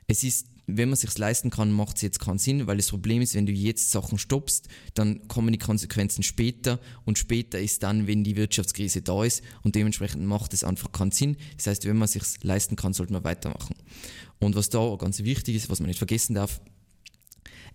Es 0.08 0.26
ist, 0.26 0.48
wenn 0.68 0.90
man 0.90 0.98
sich 0.98 1.18
leisten 1.18 1.50
kann, 1.50 1.72
macht 1.72 1.96
es 1.96 2.02
jetzt 2.02 2.20
keinen 2.20 2.40
Sinn, 2.40 2.68
weil 2.68 2.76
das 2.76 2.90
Problem 2.90 3.22
ist, 3.22 3.34
wenn 3.36 3.46
du 3.46 3.54
jetzt 3.54 3.90
Sachen 3.90 4.18
stoppst, 4.18 4.68
dann 4.94 5.28
kommen 5.30 5.54
die 5.54 5.58
Konsequenzen 5.58 6.24
später 6.24 6.80
und 7.06 7.18
später 7.18 7.58
ist 7.58 7.84
dann, 7.84 8.06
wenn 8.06 8.26
die 8.26 8.36
Wirtschaftskrise 8.36 9.02
da 9.02 9.24
ist 9.24 9.42
und 9.64 9.76
dementsprechend 9.76 10.26
macht 10.26 10.54
es 10.54 10.66
einfach 10.66 10.92
keinen 10.92 11.12
Sinn. 11.12 11.38
Das 11.56 11.68
heißt, 11.68 11.86
wenn 11.86 11.98
man 11.98 12.10
sich 12.10 12.22
leisten 12.44 12.76
kann, 12.76 12.94
sollte 12.94 13.14
man 13.14 13.24
weitermachen. 13.24 13.76
Und 14.40 14.56
was 14.56 14.70
da 14.70 14.96
ganz 14.98 15.24
wichtig 15.24 15.56
ist, 15.56 15.70
was 15.70 15.80
man 15.80 15.88
nicht 15.88 16.00
vergessen 16.00 16.36
darf, 16.36 16.60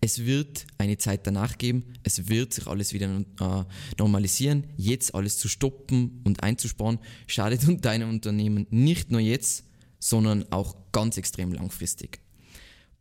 es 0.03 0.27
wird 0.27 0.67
eine 0.79 0.99
Zeit 0.99 1.27
danach 1.27 1.59
geben, 1.59 1.95
es 2.03 2.29
wird 2.29 2.53
sich 2.53 2.67
alles 2.67 2.93
wieder 2.93 3.07
äh, 3.41 3.65
normalisieren. 3.99 4.67
Jetzt 4.77 5.15
alles 5.15 5.39
zu 5.39 5.49
stoppen 5.49 6.21
und 6.25 6.43
einzusparen, 6.43 6.99
schadet 7.27 7.63
deinem 7.85 8.11
Unternehmen 8.11 8.67
nicht 8.71 9.13
nur 9.13 9.21
jetzt, 9.21 9.65
sondern 9.99 10.51
auch 10.53 10.77
ganz 10.91 11.17
extrem 11.17 11.53
langfristig. 11.53 12.21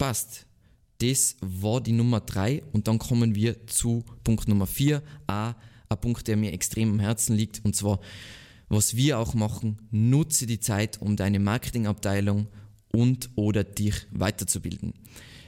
Passt. 0.01 0.47
Das 0.97 1.35
war 1.41 1.79
die 1.79 1.91
Nummer 1.91 2.21
drei 2.21 2.63
und 2.71 2.87
dann 2.87 2.97
kommen 2.97 3.35
wir 3.35 3.67
zu 3.67 4.03
Punkt 4.23 4.47
Nummer 4.47 4.65
vier. 4.65 5.03
A, 5.27 5.53
ein 5.89 6.01
Punkt, 6.01 6.27
der 6.27 6.37
mir 6.37 6.53
extrem 6.53 6.93
am 6.93 6.99
Herzen 6.99 7.35
liegt 7.35 7.63
und 7.63 7.75
zwar, 7.75 7.99
was 8.67 8.95
wir 8.95 9.19
auch 9.19 9.35
machen, 9.35 9.77
nutze 9.91 10.47
die 10.47 10.59
Zeit, 10.59 10.99
um 11.03 11.17
deine 11.17 11.37
Marketingabteilung 11.37 12.47
und 12.91 13.29
oder 13.35 13.63
dich 13.63 14.07
weiterzubilden. 14.09 14.95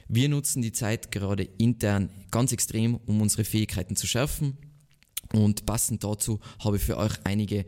Wir 0.06 0.28
nutzen 0.28 0.62
die 0.62 0.70
Zeit 0.70 1.10
gerade 1.10 1.42
intern 1.58 2.10
ganz 2.30 2.52
extrem, 2.52 2.94
um 3.06 3.22
unsere 3.22 3.42
Fähigkeiten 3.42 3.96
zu 3.96 4.06
schärfen. 4.06 4.56
Und 5.32 5.66
passend 5.66 6.04
dazu 6.04 6.38
habe 6.60 6.76
ich 6.76 6.82
für 6.84 6.96
euch 6.96 7.14
einige 7.24 7.66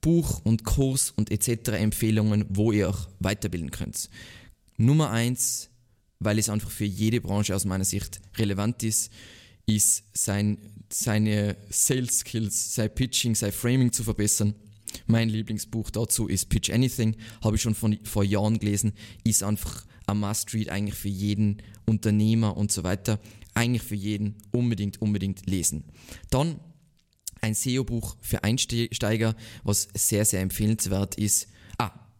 Buch- 0.00 0.40
und 0.46 0.64
Kurs- 0.64 1.10
und 1.10 1.30
etc. 1.30 1.72
Empfehlungen, 1.72 2.46
wo 2.48 2.72
ihr 2.72 2.88
euch 2.88 3.06
weiterbilden 3.18 3.70
könnt. 3.70 4.08
Nummer 4.78 5.10
eins, 5.10 5.68
weil 6.24 6.38
es 6.38 6.48
einfach 6.48 6.70
für 6.70 6.84
jede 6.84 7.20
Branche 7.20 7.54
aus 7.54 7.64
meiner 7.64 7.84
Sicht 7.84 8.20
relevant 8.36 8.82
ist, 8.82 9.10
ist 9.66 10.04
sein, 10.12 10.58
seine 10.90 11.56
Sales 11.70 12.20
Skills, 12.20 12.74
sein 12.74 12.94
Pitching, 12.94 13.34
sein 13.34 13.52
Framing 13.52 13.92
zu 13.92 14.04
verbessern. 14.04 14.54
Mein 15.06 15.28
Lieblingsbuch 15.28 15.90
dazu 15.90 16.28
ist 16.28 16.48
Pitch 16.48 16.70
Anything, 16.70 17.16
habe 17.42 17.56
ich 17.56 17.62
schon 17.62 17.74
von, 17.74 17.98
vor 18.04 18.24
Jahren 18.24 18.58
gelesen, 18.58 18.92
ist 19.24 19.42
einfach 19.42 19.86
ein 20.06 20.18
Must-Read 20.18 20.68
eigentlich 20.68 20.96
für 20.96 21.08
jeden 21.08 21.62
Unternehmer 21.86 22.56
und 22.56 22.72
so 22.72 22.84
weiter. 22.84 23.20
Eigentlich 23.54 23.82
für 23.82 23.94
jeden 23.94 24.36
unbedingt, 24.50 25.00
unbedingt 25.00 25.46
lesen. 25.46 25.84
Dann 26.30 26.58
ein 27.40 27.54
SEO-Buch 27.54 28.16
für 28.20 28.44
Einsteiger, 28.44 29.34
was 29.64 29.88
sehr, 29.94 30.24
sehr 30.24 30.40
empfehlenswert 30.40 31.16
ist. 31.16 31.48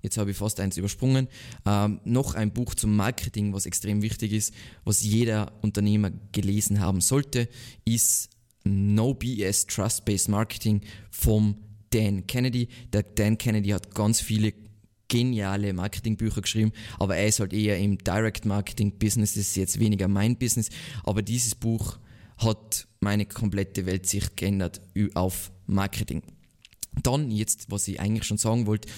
Jetzt 0.03 0.19
habe 0.19 0.33
ich 0.33 0.37
fast 0.37 0.61
eins 0.61 0.77
übersprungen. 0.77 1.29
Ähm, 1.65 2.01
noch 2.05 2.35
ein 2.35 2.53
Buch 2.53 2.75
zum 2.75 2.95
Marketing, 2.97 3.53
was 3.53 3.67
extrem 3.67 4.03
wichtig 4.03 4.33
ist, 4.33 4.53
was 4.85 5.03
jeder 5.03 5.53
Unternehmer 5.63 6.11
gelesen 6.33 6.81
haben 6.81 7.01
sollte, 7.01 7.49
ist 7.85 8.31
No 8.65 9.15
BS 9.15 9.67
Trust-Based 9.67 10.29
Marketing 10.29 10.83
vom 11.11 11.57
Dan 11.91 12.27
Kennedy. 12.27 12.69
Der 12.93 13.03
Dan 13.03 13.39
Kennedy 13.39 13.71
hat 13.71 13.95
ganz 13.95 14.21
viele 14.21 14.53
geniale 15.09 15.73
Marketingbücher 15.75 16.41
geschrieben, 16.41 16.73
aber 16.99 17.17
er 17.17 17.27
ist 17.27 17.39
halt 17.39 17.53
eher 17.53 17.79
im 17.79 17.99
Direct 17.99 18.47
Marketing 18.47 18.99
Business, 18.99 19.35
das 19.35 19.49
ist 19.49 19.57
jetzt 19.57 19.79
weniger 19.79 20.09
mein 20.09 20.39
Business, 20.39 20.71
aber 21.05 21.21
dieses 21.21 21.55
Buch 21.55 21.99
hat 22.39 22.89
meine 23.01 23.27
komplette 23.27 23.85
Weltsicht 23.85 24.39
geändert 24.39 24.81
auf 25.13 25.53
Marketing. 25.67 26.23
Dann 27.03 27.31
jetzt, 27.31 27.71
was 27.71 27.89
ich 27.89 28.01
eigentlich 28.01 28.25
schon 28.25 28.39
sagen 28.39 28.67
wollte, 28.67 28.89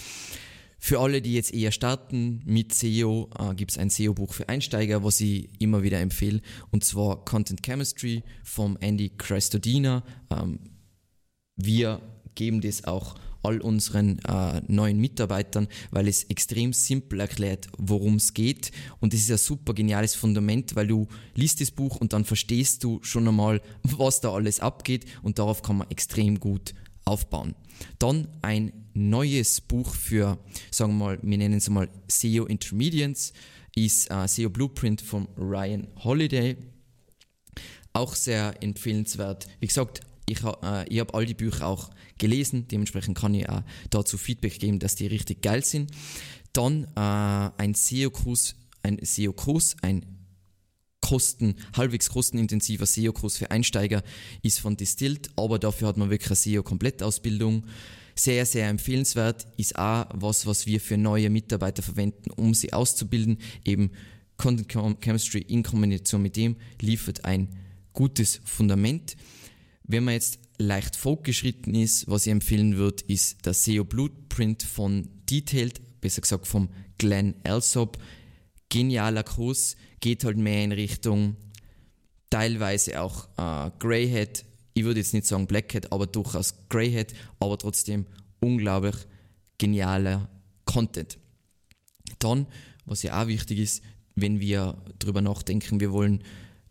für 0.85 1.01
alle, 1.01 1.23
die 1.23 1.33
jetzt 1.33 1.55
eher 1.55 1.73
starten 1.73 2.43
mit 2.45 2.75
SEO, 2.75 3.31
äh, 3.39 3.55
gibt 3.55 3.71
es 3.71 3.79
ein 3.79 3.89
SEO-Buch 3.89 4.35
für 4.35 4.51
Einsteiger, 4.51 5.03
was 5.03 5.19
ich 5.23 5.49
immer 5.59 5.83
wieder 5.83 5.99
empfehle, 5.99 6.43
und 6.73 6.85
zwar 6.85 7.25
Content 7.25 7.63
Chemistry 7.65 8.23
vom 8.43 8.77
Andy 8.83 9.09
Crestodina. 9.17 10.05
Ähm, 10.31 10.59
wir 11.57 12.03
geben 12.35 12.61
das 12.61 12.85
auch 12.85 13.15
all 13.43 13.63
unseren 13.63 14.19
äh, 14.27 14.61
neuen 14.69 14.99
Mitarbeitern, 15.01 15.69
weil 15.91 16.07
es 16.07 16.25
extrem 16.25 16.75
simpel 16.75 17.21
erklärt, 17.21 17.69
worum 17.79 18.17
es 18.17 18.35
geht. 18.35 18.71
Und 19.01 19.15
das 19.15 19.21
ist 19.21 19.31
ein 19.31 19.39
super 19.39 19.73
geniales 19.73 20.15
Fundament, 20.15 20.77
weil 20.77 20.87
du 20.87 21.09
liest 21.35 21.63
das 21.63 21.71
Buch 21.71 21.97
und 21.97 22.13
dann 22.13 22.27
verstehst 22.27 22.85
du 22.85 22.99
schon 23.03 23.27
einmal, 23.27 23.63
was 23.85 24.21
da 24.21 24.35
alles 24.35 24.61
abgeht 24.61 25.07
und 25.23 25.39
darauf 25.39 25.63
kann 25.63 25.79
man 25.79 25.91
extrem 25.91 26.39
gut 26.41 26.75
aufbauen. 27.05 27.55
Dann 27.99 28.29
ein 28.43 28.73
neues 28.95 29.61
Buch 29.61 29.95
für, 29.95 30.39
sagen 30.71 30.93
wir 30.93 31.05
mal, 31.05 31.19
wir 31.23 31.39
nennen 31.39 31.59
es 31.59 31.69
mal 31.69 31.89
SEO 32.09 32.47
Intermediates, 32.47 33.33
ist 33.75 34.11
äh, 34.11 34.27
SEO 34.29 34.51
Blueprint 34.51 35.01
von 35.01 35.29
Ryan 35.37 35.89
Holiday. 36.03 36.57
Auch 37.93 38.15
sehr 38.15 38.63
empfehlenswert. 38.63 39.47
Wie 39.61 39.67
gesagt, 39.67 40.01
ich, 40.27 40.43
äh, 40.43 40.89
ich 40.89 41.01
habe 41.01 41.15
all 41.15 41.27
die 41.27 41.35
Bücher 41.35 41.67
auch 41.67 41.91
gelesen, 42.19 42.69
dementsprechend 42.69 43.19
kann 43.19 43.35
ich 43.35 43.49
auch 43.49 43.63
dazu 43.91 44.17
Feedback 44.17 44.59
geben, 44.59 44.79
dass 44.79 44.95
die 44.95 45.07
richtig 45.07 45.43
geil 45.43 45.65
sind. 45.65 45.91
Dann 46.53 46.85
äh, 46.97 47.51
ein 47.59 47.75
SEO-Kurs, 47.75 48.55
ein 48.83 48.99
SEO-Kurs, 49.03 49.77
ein 49.83 50.14
Kosten, 51.05 51.57
halbwegs 51.77 52.09
kostenintensiver 52.09 52.87
SEO-Kurs 52.87 53.37
für 53.37 53.51
Einsteiger 53.51 54.03
ist 54.41 54.59
von 54.59 54.79
Distilled, 54.79 55.29
aber 55.37 55.59
dafür 55.59 55.89
hat 55.89 55.99
man 55.99 56.09
wirklich 56.09 56.31
eine 56.31 56.37
SEO-Komplettausbildung. 56.37 57.67
Sehr, 58.15 58.47
sehr 58.47 58.71
empfehlenswert 58.71 59.47
ist 59.59 59.79
auch 59.79 60.07
was, 60.15 60.47
was 60.47 60.65
wir 60.65 60.81
für 60.81 60.97
neue 60.97 61.29
Mitarbeiter 61.29 61.83
verwenden, 61.83 62.31
um 62.31 62.55
sie 62.55 62.73
auszubilden. 62.73 63.37
Eben 63.67 63.91
Content 64.39 65.03
Chemistry 65.03 65.41
in 65.41 65.63
Kombination 65.63 66.23
mit 66.23 66.37
dem 66.37 66.57
liefert 66.81 67.27
ein 67.27 67.51
gutes 67.93 68.41
Fundament. 68.47 69.15
Wenn 69.83 70.05
man 70.05 70.15
jetzt 70.15 70.39
leicht 70.57 70.97
fortgeschritten 70.97 71.75
ist, 71.75 72.09
was 72.09 72.25
ich 72.25 72.33
empfehlen 72.33 72.79
würde, 72.79 73.05
ist 73.09 73.45
der 73.45 73.53
SEO 73.53 73.85
Blueprint 73.85 74.63
von 74.63 75.07
Detailed, 75.29 76.01
besser 76.01 76.23
gesagt 76.23 76.47
vom 76.47 76.71
Glenn 76.97 77.35
Elsop. 77.45 77.99
Genialer 78.71 79.23
Kurs, 79.23 79.77
geht 80.05 80.23
halt 80.23 80.37
mehr 80.37 80.63
in 80.63 80.73
Richtung 80.73 81.35
teilweise 82.29 83.01
auch 83.01 83.27
äh, 83.39 83.71
Greyhead. 83.79 84.45
Ich 84.75 84.85
würde 84.85 85.01
jetzt 85.01 85.15
nicht 85.15 85.25
sagen 85.25 85.47
Blackhead, 85.47 85.91
aber 85.93 86.07
durchaus 86.07 86.69
Greyhead, 86.69 87.15
aber 87.41 87.57
trotzdem 87.57 88.05
unglaublich 88.39 88.97
genialer 89.57 90.29
Content. 90.67 91.17
Dann, 92.19 92.47
was 92.85 93.03
ja 93.03 93.23
auch 93.23 93.29
wichtig 93.29 93.59
ist, 93.59 93.83
wenn 94.15 94.41
wir 94.41 94.77
darüber 94.99 95.23
nachdenken, 95.23 95.81
wir 95.81 95.91
wollen 95.91 96.23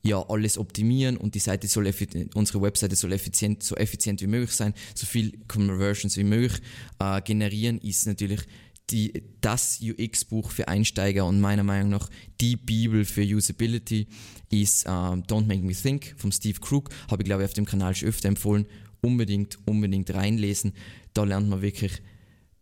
ja 0.04 0.24
alles 0.30 0.60
optimieren 0.60 1.18
und 1.18 1.34
die 1.34 1.40
Seite 1.40 1.68
soll 1.68 1.92
unsere 2.36 2.62
Webseite 2.62 2.96
soll 2.96 3.13
effizient, 3.13 3.63
so 3.63 3.75
effizient 3.78 4.22
wie 4.22 4.28
möglich 4.28 4.52
sein, 4.52 4.75
so 4.94 5.08
viel 5.08 5.40
Conversions 5.48 6.18
wie 6.18 6.24
möglich 6.24 6.62
äh, 7.00 7.20
generieren, 7.24 7.80
ist 7.80 8.06
natürlich 8.06 8.42
die, 8.90 9.24
das 9.42 9.80
UX-Buch 9.82 10.52
für 10.52 10.68
Einsteiger 10.68 11.25
und 11.25 11.40
meiner 11.40 11.63
Meinung 11.63 11.90
nach 11.90 12.10
die 12.42 12.56
Bibel 12.56 13.06
für 13.06 13.24
Usability 13.24 14.08
ist 14.52 14.86
uh, 14.86 15.16
Don't 15.16 15.46
Make 15.48 15.63
Me 15.63 15.74
Think 15.74 16.13
von 16.18 16.32
Steve 16.32 16.60
Krug. 16.60 16.90
Habe 17.10 17.24
ich 17.24 17.25
glaube 17.25 17.44
ich 17.44 17.50
auf 17.50 17.54
dem 17.54 17.66
Kanal 17.66 17.96
schon 17.96 18.10
öfter 18.10 18.28
empfohlen. 18.28 18.66
Unbedingt, 19.02 19.58
unbedingt 19.66 20.13
reinlesen. 20.13 20.74
Da 21.13 21.24
lernt 21.24 21.50
man 21.50 21.62
wirklich, 21.62 22.02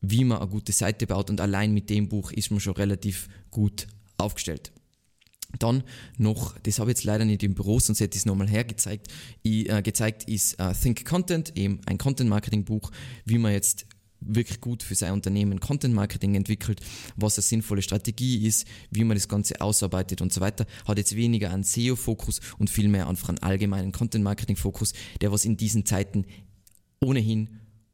wie 0.02 0.24
man 0.24 0.40
eine 0.40 0.50
gute 0.50 0.72
Seite 0.72 1.08
baut 1.08 1.30
und 1.30 1.42
allein 1.42 1.74
mit 1.74 1.90
dem 1.90 2.08
Buch 2.08 2.32
ist 2.32 2.52
man 2.52 2.60
schon 2.60 2.74
relativ 2.74 3.28
gut 3.50 3.88
aufgestellt. 4.18 4.72
Dann 5.60 5.84
noch, 6.18 6.58
das 6.60 6.80
habe 6.80 6.92
ich 6.92 6.98
jetzt 6.98 7.04
leider 7.04 7.26
nicht 7.26 7.44
im 7.44 7.56
Büro, 7.56 7.80
sonst 7.80 8.00
hätte 8.00 8.16
ich 8.16 8.22
es 8.22 8.26
nochmal 8.26 8.50
hergezeigt, 8.50 9.08
ich, 9.44 9.70
äh, 9.70 9.82
gezeigt 9.82 10.24
ist 10.30 10.58
äh, 10.60 10.74
Think 10.74 11.06
Content, 11.06 11.58
eben 11.58 11.82
ein 11.86 11.98
Content-Marketing-Buch, 11.98 12.92
wie 13.26 13.38
man 13.38 13.52
jetzt 13.52 13.86
wirklich 14.22 14.62
gut 14.62 14.84
für 14.84 14.96
sein 14.96 15.14
Unternehmen 15.14 15.60
Content 15.60 15.94
Marketing 15.94 16.36
entwickelt, 16.36 16.80
was 17.16 17.38
eine 17.38 17.44
sinnvolle 17.44 17.82
Strategie 17.82 18.48
ist, 18.48 18.66
wie 18.90 19.04
man 19.04 19.18
das 19.18 19.28
Ganze 19.28 19.60
ausarbeitet 19.62 20.22
und 20.22 20.32
so 20.32 20.42
weiter, 20.42 20.66
hat 20.88 20.98
jetzt 20.98 21.16
weniger 21.16 21.52
einen 21.52 21.64
SEO-Fokus 21.64 22.40
und 22.58 22.70
viel 22.70 22.88
mehr 22.88 23.08
einfach 23.08 23.30
einen 23.30 23.40
allgemeinen 23.40 23.92
Content 23.92 24.24
Marketing-Fokus, 24.24 24.94
der 25.22 25.32
was 25.32 25.46
in 25.46 25.58
diesen 25.58 25.86
Zeiten 25.86 26.26
ohnehin 27.04 27.50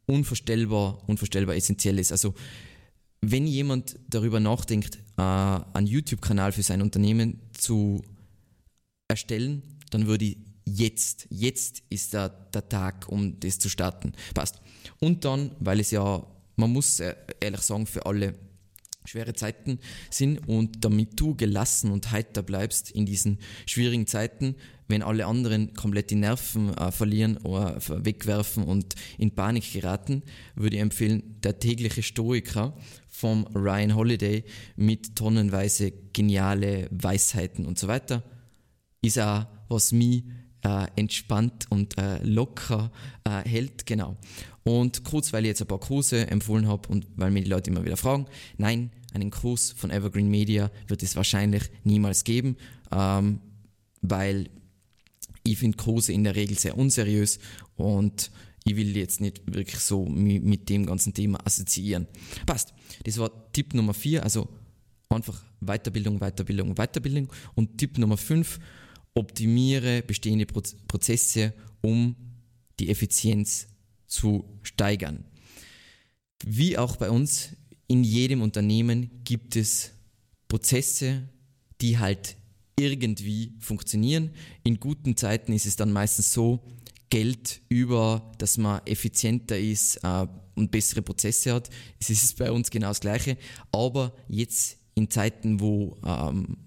unvorstellbar, 0.06 1.02
unvorstellbar 1.08 1.56
essentiell 1.56 2.00
ist. 2.00 2.12
Also 2.12 2.34
wenn 3.22 3.48
jemand 3.48 3.98
darüber 4.10 4.40
nachdenkt, 4.40 4.98
äh, 5.18 5.22
einen 5.22 5.88
YouTube-Kanal 5.88 6.52
für 6.52 6.64
sein 6.64 6.82
Unternehmen 6.82 7.40
zu 7.54 8.04
erstellen, 9.08 9.64
dann 9.90 10.08
würde 10.08 10.26
ich 10.26 10.38
jetzt, 10.66 11.28
jetzt 11.30 11.84
ist 11.90 12.14
der, 12.14 12.30
der 12.30 12.68
Tag, 12.68 13.08
um 13.10 13.40
das 13.40 13.60
zu 13.60 13.70
starten. 13.70 14.14
Passt. 14.34 14.62
Und 15.00 15.26
dann, 15.26 15.52
weil 15.60 15.80
es 15.80 15.92
ja, 15.92 16.26
man 16.56 16.72
muss 16.72 17.00
ehrlich 17.00 17.62
sagen, 17.62 17.86
für 17.86 18.06
alle 18.06 18.34
schwere 19.08 19.34
Zeiten 19.34 19.80
sind 20.10 20.40
und 20.48 20.84
damit 20.84 21.20
du 21.20 21.36
gelassen 21.36 21.92
und 21.92 22.12
heiter 22.12 22.44
bleibst 22.44 22.92
in 22.92 23.06
diesen 23.06 23.40
schwierigen 23.66 24.06
Zeiten, 24.06 24.56
wenn 24.88 25.02
alle 25.02 25.26
anderen 25.26 25.74
komplett 25.74 26.12
die 26.12 26.16
Nerven 26.16 26.74
äh, 26.74 26.92
verlieren 26.92 27.38
oder 27.38 27.78
wegwerfen 27.88 28.64
und 28.64 28.96
in 29.18 29.32
Panik 29.32 29.74
geraten, 29.74 30.24
würde 30.56 30.78
ich 30.78 30.82
empfehlen, 30.82 31.38
der 31.42 31.60
tägliche 31.60 32.04
Stoiker 32.04 32.76
vom 33.10 33.46
Ryan 33.48 33.96
Holiday 33.96 34.44
mit 34.76 35.16
tonnenweise 35.16 35.92
geniale 36.14 36.88
Weisheiten 36.92 37.66
und 37.66 37.78
so 37.78 37.88
weiter, 37.88 38.24
ist 39.02 39.20
auch, 39.20 39.46
was 39.68 39.92
mich 39.92 40.24
äh, 40.64 40.88
entspannt 40.96 41.66
und 41.70 41.98
äh, 41.98 42.24
locker 42.24 42.92
äh, 43.24 43.48
hält, 43.48 43.86
genau. 43.86 44.18
Und 44.68 45.04
kurz, 45.06 45.32
weil 45.32 45.46
ich 45.46 45.50
jetzt 45.50 45.62
ein 45.62 45.68
paar 45.68 45.80
Kurse 45.80 46.28
empfohlen 46.28 46.68
habe 46.68 46.90
und 46.90 47.08
weil 47.16 47.32
mir 47.32 47.42
die 47.42 47.50
Leute 47.50 47.70
immer 47.70 47.86
wieder 47.86 47.96
fragen, 47.96 48.26
nein, 48.58 48.92
einen 49.14 49.32
Kurs 49.32 49.72
von 49.72 49.92
Evergreen 49.92 50.30
Media 50.30 50.72
wird 50.88 51.04
es 51.04 51.16
wahrscheinlich 51.16 51.64
niemals 51.84 52.24
geben, 52.26 52.58
ähm, 52.92 53.40
weil 54.02 54.50
ich 55.44 55.58
finde 55.58 55.78
Kurse 55.78 56.12
in 56.12 56.26
der 56.26 56.36
Regel 56.36 56.60
sehr 56.60 56.78
unseriös 56.78 57.40
und 57.78 58.30
ich 58.66 58.76
will 58.76 58.98
jetzt 58.98 59.22
nicht 59.22 59.42
wirklich 59.46 59.80
so 59.80 60.06
mit 60.06 60.68
dem 60.68 60.86
ganzen 60.86 61.14
Thema 61.14 61.40
assoziieren. 61.46 62.06
Passt. 62.46 62.74
Das 63.06 63.18
war 63.18 63.32
Tipp 63.54 63.74
Nummer 63.74 63.94
4, 63.94 64.24
also 64.24 64.50
einfach 65.08 65.42
Weiterbildung, 65.62 66.20
Weiterbildung, 66.20 66.76
Weiterbildung. 66.76 67.32
Und 67.56 67.78
Tipp 67.78 67.98
Nummer 67.98 68.18
5, 68.18 68.60
optimiere 69.14 70.04
bestehende 70.06 70.46
Prozesse, 70.46 71.54
um 71.82 72.18
die 72.82 72.90
Effizienz 72.90 73.68
zu 74.08 74.46
steigern. 74.64 75.26
Wie 76.46 76.78
auch 76.78 76.96
bei 76.96 77.10
uns, 77.10 77.56
in 77.88 78.04
jedem 78.04 78.42
Unternehmen 78.42 79.24
gibt 79.24 79.56
es 79.56 79.92
Prozesse, 80.48 81.30
die 81.82 81.98
halt 81.98 82.36
irgendwie 82.80 83.54
funktionieren. 83.60 84.32
In 84.64 84.80
guten 84.80 85.16
Zeiten 85.16 85.54
ist 85.54 85.66
es 85.66 85.76
dann 85.76 85.92
meistens 85.92 86.32
so, 86.32 86.64
Geld 87.10 87.62
über, 87.70 88.32
dass 88.38 88.58
man 88.58 88.82
effizienter 88.86 89.58
ist 89.58 89.98
äh, 90.04 90.28
und 90.56 90.72
bessere 90.72 91.02
Prozesse 91.02 91.54
hat. 91.54 91.70
Es 92.00 92.10
ist 92.10 92.38
bei 92.38 92.52
uns 92.52 92.70
genau 92.70 92.90
das 92.90 93.00
Gleiche. 93.00 93.38
Aber 93.72 94.14
jetzt 94.28 94.78
in 94.96 95.10
Zeiten, 95.10 95.60
wo 95.60 95.98
ähm, 96.06 96.58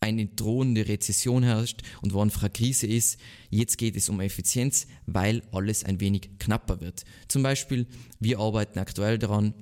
eine 0.00 0.26
drohende 0.26 0.88
Rezession 0.88 1.42
herrscht 1.42 1.82
und 2.00 2.14
wo 2.14 2.22
einfach 2.22 2.44
eine 2.44 2.50
Krise 2.50 2.86
ist. 2.86 3.20
Jetzt 3.50 3.76
geht 3.76 3.96
es 3.96 4.08
um 4.08 4.20
Effizienz, 4.20 4.86
weil 5.06 5.42
alles 5.52 5.84
ein 5.84 6.00
wenig 6.00 6.30
knapper 6.38 6.80
wird. 6.80 7.04
Zum 7.28 7.42
Beispiel, 7.42 7.86
wir 8.18 8.38
arbeiten 8.38 8.78
aktuell 8.78 9.18
daran, 9.18 9.52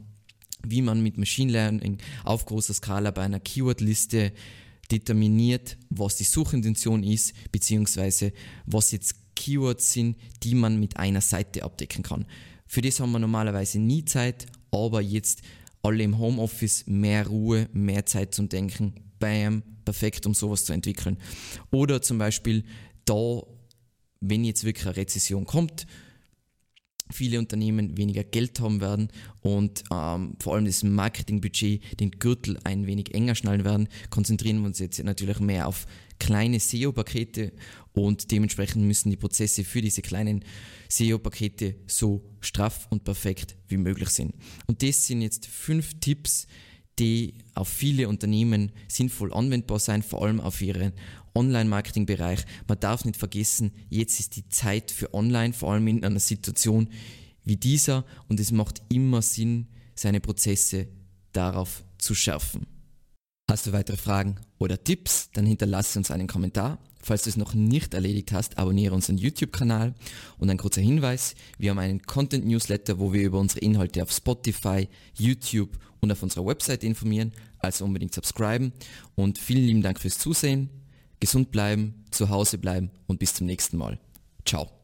wie 0.64 0.82
man 0.82 1.02
mit 1.02 1.18
Machine 1.18 1.50
Learning 1.50 1.98
auf 2.24 2.46
großer 2.46 2.74
Skala 2.74 3.10
bei 3.10 3.22
einer 3.22 3.40
Keyword-Liste 3.40 4.32
determiniert, 4.92 5.76
was 5.90 6.16
die 6.16 6.24
Suchintention 6.24 7.02
ist, 7.02 7.34
beziehungsweise 7.50 8.32
was 8.64 8.92
jetzt 8.92 9.16
Keywords 9.34 9.92
sind, 9.92 10.16
die 10.42 10.54
man 10.54 10.78
mit 10.78 10.96
einer 10.96 11.20
Seite 11.20 11.64
abdecken 11.64 12.02
kann. 12.02 12.26
Für 12.66 12.80
das 12.80 13.00
haben 13.00 13.12
wir 13.12 13.18
normalerweise 13.18 13.80
nie 13.80 14.04
Zeit, 14.04 14.46
aber 14.70 15.00
jetzt 15.00 15.42
alle 15.82 16.04
im 16.04 16.18
Homeoffice 16.18 16.86
mehr 16.86 17.26
Ruhe, 17.26 17.68
mehr 17.72 18.06
Zeit 18.06 18.34
zum 18.34 18.48
Denken. 18.48 18.94
Bam, 19.18 19.62
perfekt, 19.88 20.26
um 20.26 20.34
sowas 20.34 20.66
zu 20.66 20.74
entwickeln. 20.74 21.16
Oder 21.70 22.02
zum 22.02 22.18
Beispiel 22.18 22.64
da, 23.06 23.42
wenn 24.20 24.44
jetzt 24.44 24.64
wirklich 24.64 24.86
eine 24.86 24.96
Rezession 24.96 25.46
kommt, 25.46 25.86
viele 27.10 27.38
Unternehmen 27.38 27.96
weniger 27.96 28.22
Geld 28.22 28.60
haben 28.60 28.82
werden 28.82 29.08
und 29.40 29.82
ähm, 29.90 30.34
vor 30.40 30.54
allem 30.54 30.66
das 30.66 30.82
Marketingbudget 30.82 32.00
den 32.00 32.10
Gürtel 32.10 32.58
ein 32.64 32.86
wenig 32.86 33.14
enger 33.14 33.34
schnallen 33.34 33.64
werden, 33.64 33.88
konzentrieren 34.10 34.60
wir 34.60 34.66
uns 34.66 34.78
jetzt 34.78 35.02
natürlich 35.02 35.40
mehr 35.40 35.66
auf 35.66 35.86
kleine 36.18 36.60
SEO-Pakete 36.60 37.54
und 37.94 38.30
dementsprechend 38.30 38.84
müssen 38.84 39.08
die 39.08 39.16
Prozesse 39.16 39.64
für 39.64 39.80
diese 39.80 40.02
kleinen 40.02 40.44
SEO-Pakete 40.90 41.76
so 41.86 42.22
straff 42.42 42.88
und 42.90 43.04
perfekt 43.04 43.56
wie 43.68 43.78
möglich 43.78 44.10
sind. 44.10 44.34
Und 44.66 44.82
das 44.82 45.06
sind 45.06 45.22
jetzt 45.22 45.46
fünf 45.46 45.98
Tipps, 46.00 46.46
die 46.98 47.34
auf 47.54 47.68
viele 47.68 48.08
Unternehmen 48.08 48.72
sinnvoll 48.88 49.32
anwendbar 49.32 49.78
sein, 49.78 50.02
vor 50.02 50.24
allem 50.24 50.40
auf 50.40 50.60
ihren 50.60 50.92
Online-Marketing-Bereich. 51.34 52.44
Man 52.66 52.80
darf 52.80 53.04
nicht 53.04 53.16
vergessen, 53.16 53.72
jetzt 53.88 54.18
ist 54.20 54.36
die 54.36 54.48
Zeit 54.48 54.90
für 54.90 55.14
Online, 55.14 55.52
vor 55.52 55.72
allem 55.72 55.86
in 55.88 56.04
einer 56.04 56.20
Situation 56.20 56.88
wie 57.44 57.56
dieser 57.56 58.04
und 58.28 58.40
es 58.40 58.52
macht 58.52 58.82
immer 58.90 59.22
Sinn, 59.22 59.68
seine 59.94 60.20
Prozesse 60.20 60.88
darauf 61.32 61.84
zu 61.98 62.14
schärfen. 62.14 62.66
Hast 63.50 63.66
du 63.66 63.72
weitere 63.72 63.96
Fragen 63.96 64.36
oder 64.58 64.82
Tipps, 64.82 65.30
dann 65.32 65.46
hinterlasse 65.46 65.98
uns 65.98 66.10
einen 66.10 66.26
Kommentar. 66.26 66.78
Falls 67.00 67.22
du 67.22 67.30
es 67.30 67.36
noch 67.36 67.54
nicht 67.54 67.94
erledigt 67.94 68.32
hast, 68.32 68.58
abonniere 68.58 68.94
unseren 68.94 69.16
YouTube-Kanal. 69.16 69.94
Und 70.36 70.50
ein 70.50 70.58
kurzer 70.58 70.82
Hinweis, 70.82 71.34
wir 71.56 71.70
haben 71.70 71.78
einen 71.78 72.02
Content-Newsletter, 72.02 72.98
wo 72.98 73.12
wir 73.12 73.22
über 73.22 73.38
unsere 73.38 73.60
Inhalte 73.60 74.02
auf 74.02 74.12
Spotify, 74.12 74.88
YouTube 75.14 75.70
und 76.00 76.12
auf 76.12 76.22
unserer 76.22 76.46
Website 76.46 76.84
informieren. 76.84 77.32
Also 77.58 77.84
unbedingt 77.84 78.14
subscriben. 78.14 78.72
Und 79.14 79.38
vielen 79.38 79.64
lieben 79.64 79.82
Dank 79.82 80.00
fürs 80.00 80.18
Zusehen. 80.18 80.70
Gesund 81.20 81.50
bleiben, 81.50 82.04
zu 82.10 82.28
Hause 82.28 82.58
bleiben 82.58 82.90
und 83.06 83.18
bis 83.18 83.34
zum 83.34 83.46
nächsten 83.46 83.76
Mal. 83.76 83.98
Ciao. 84.44 84.77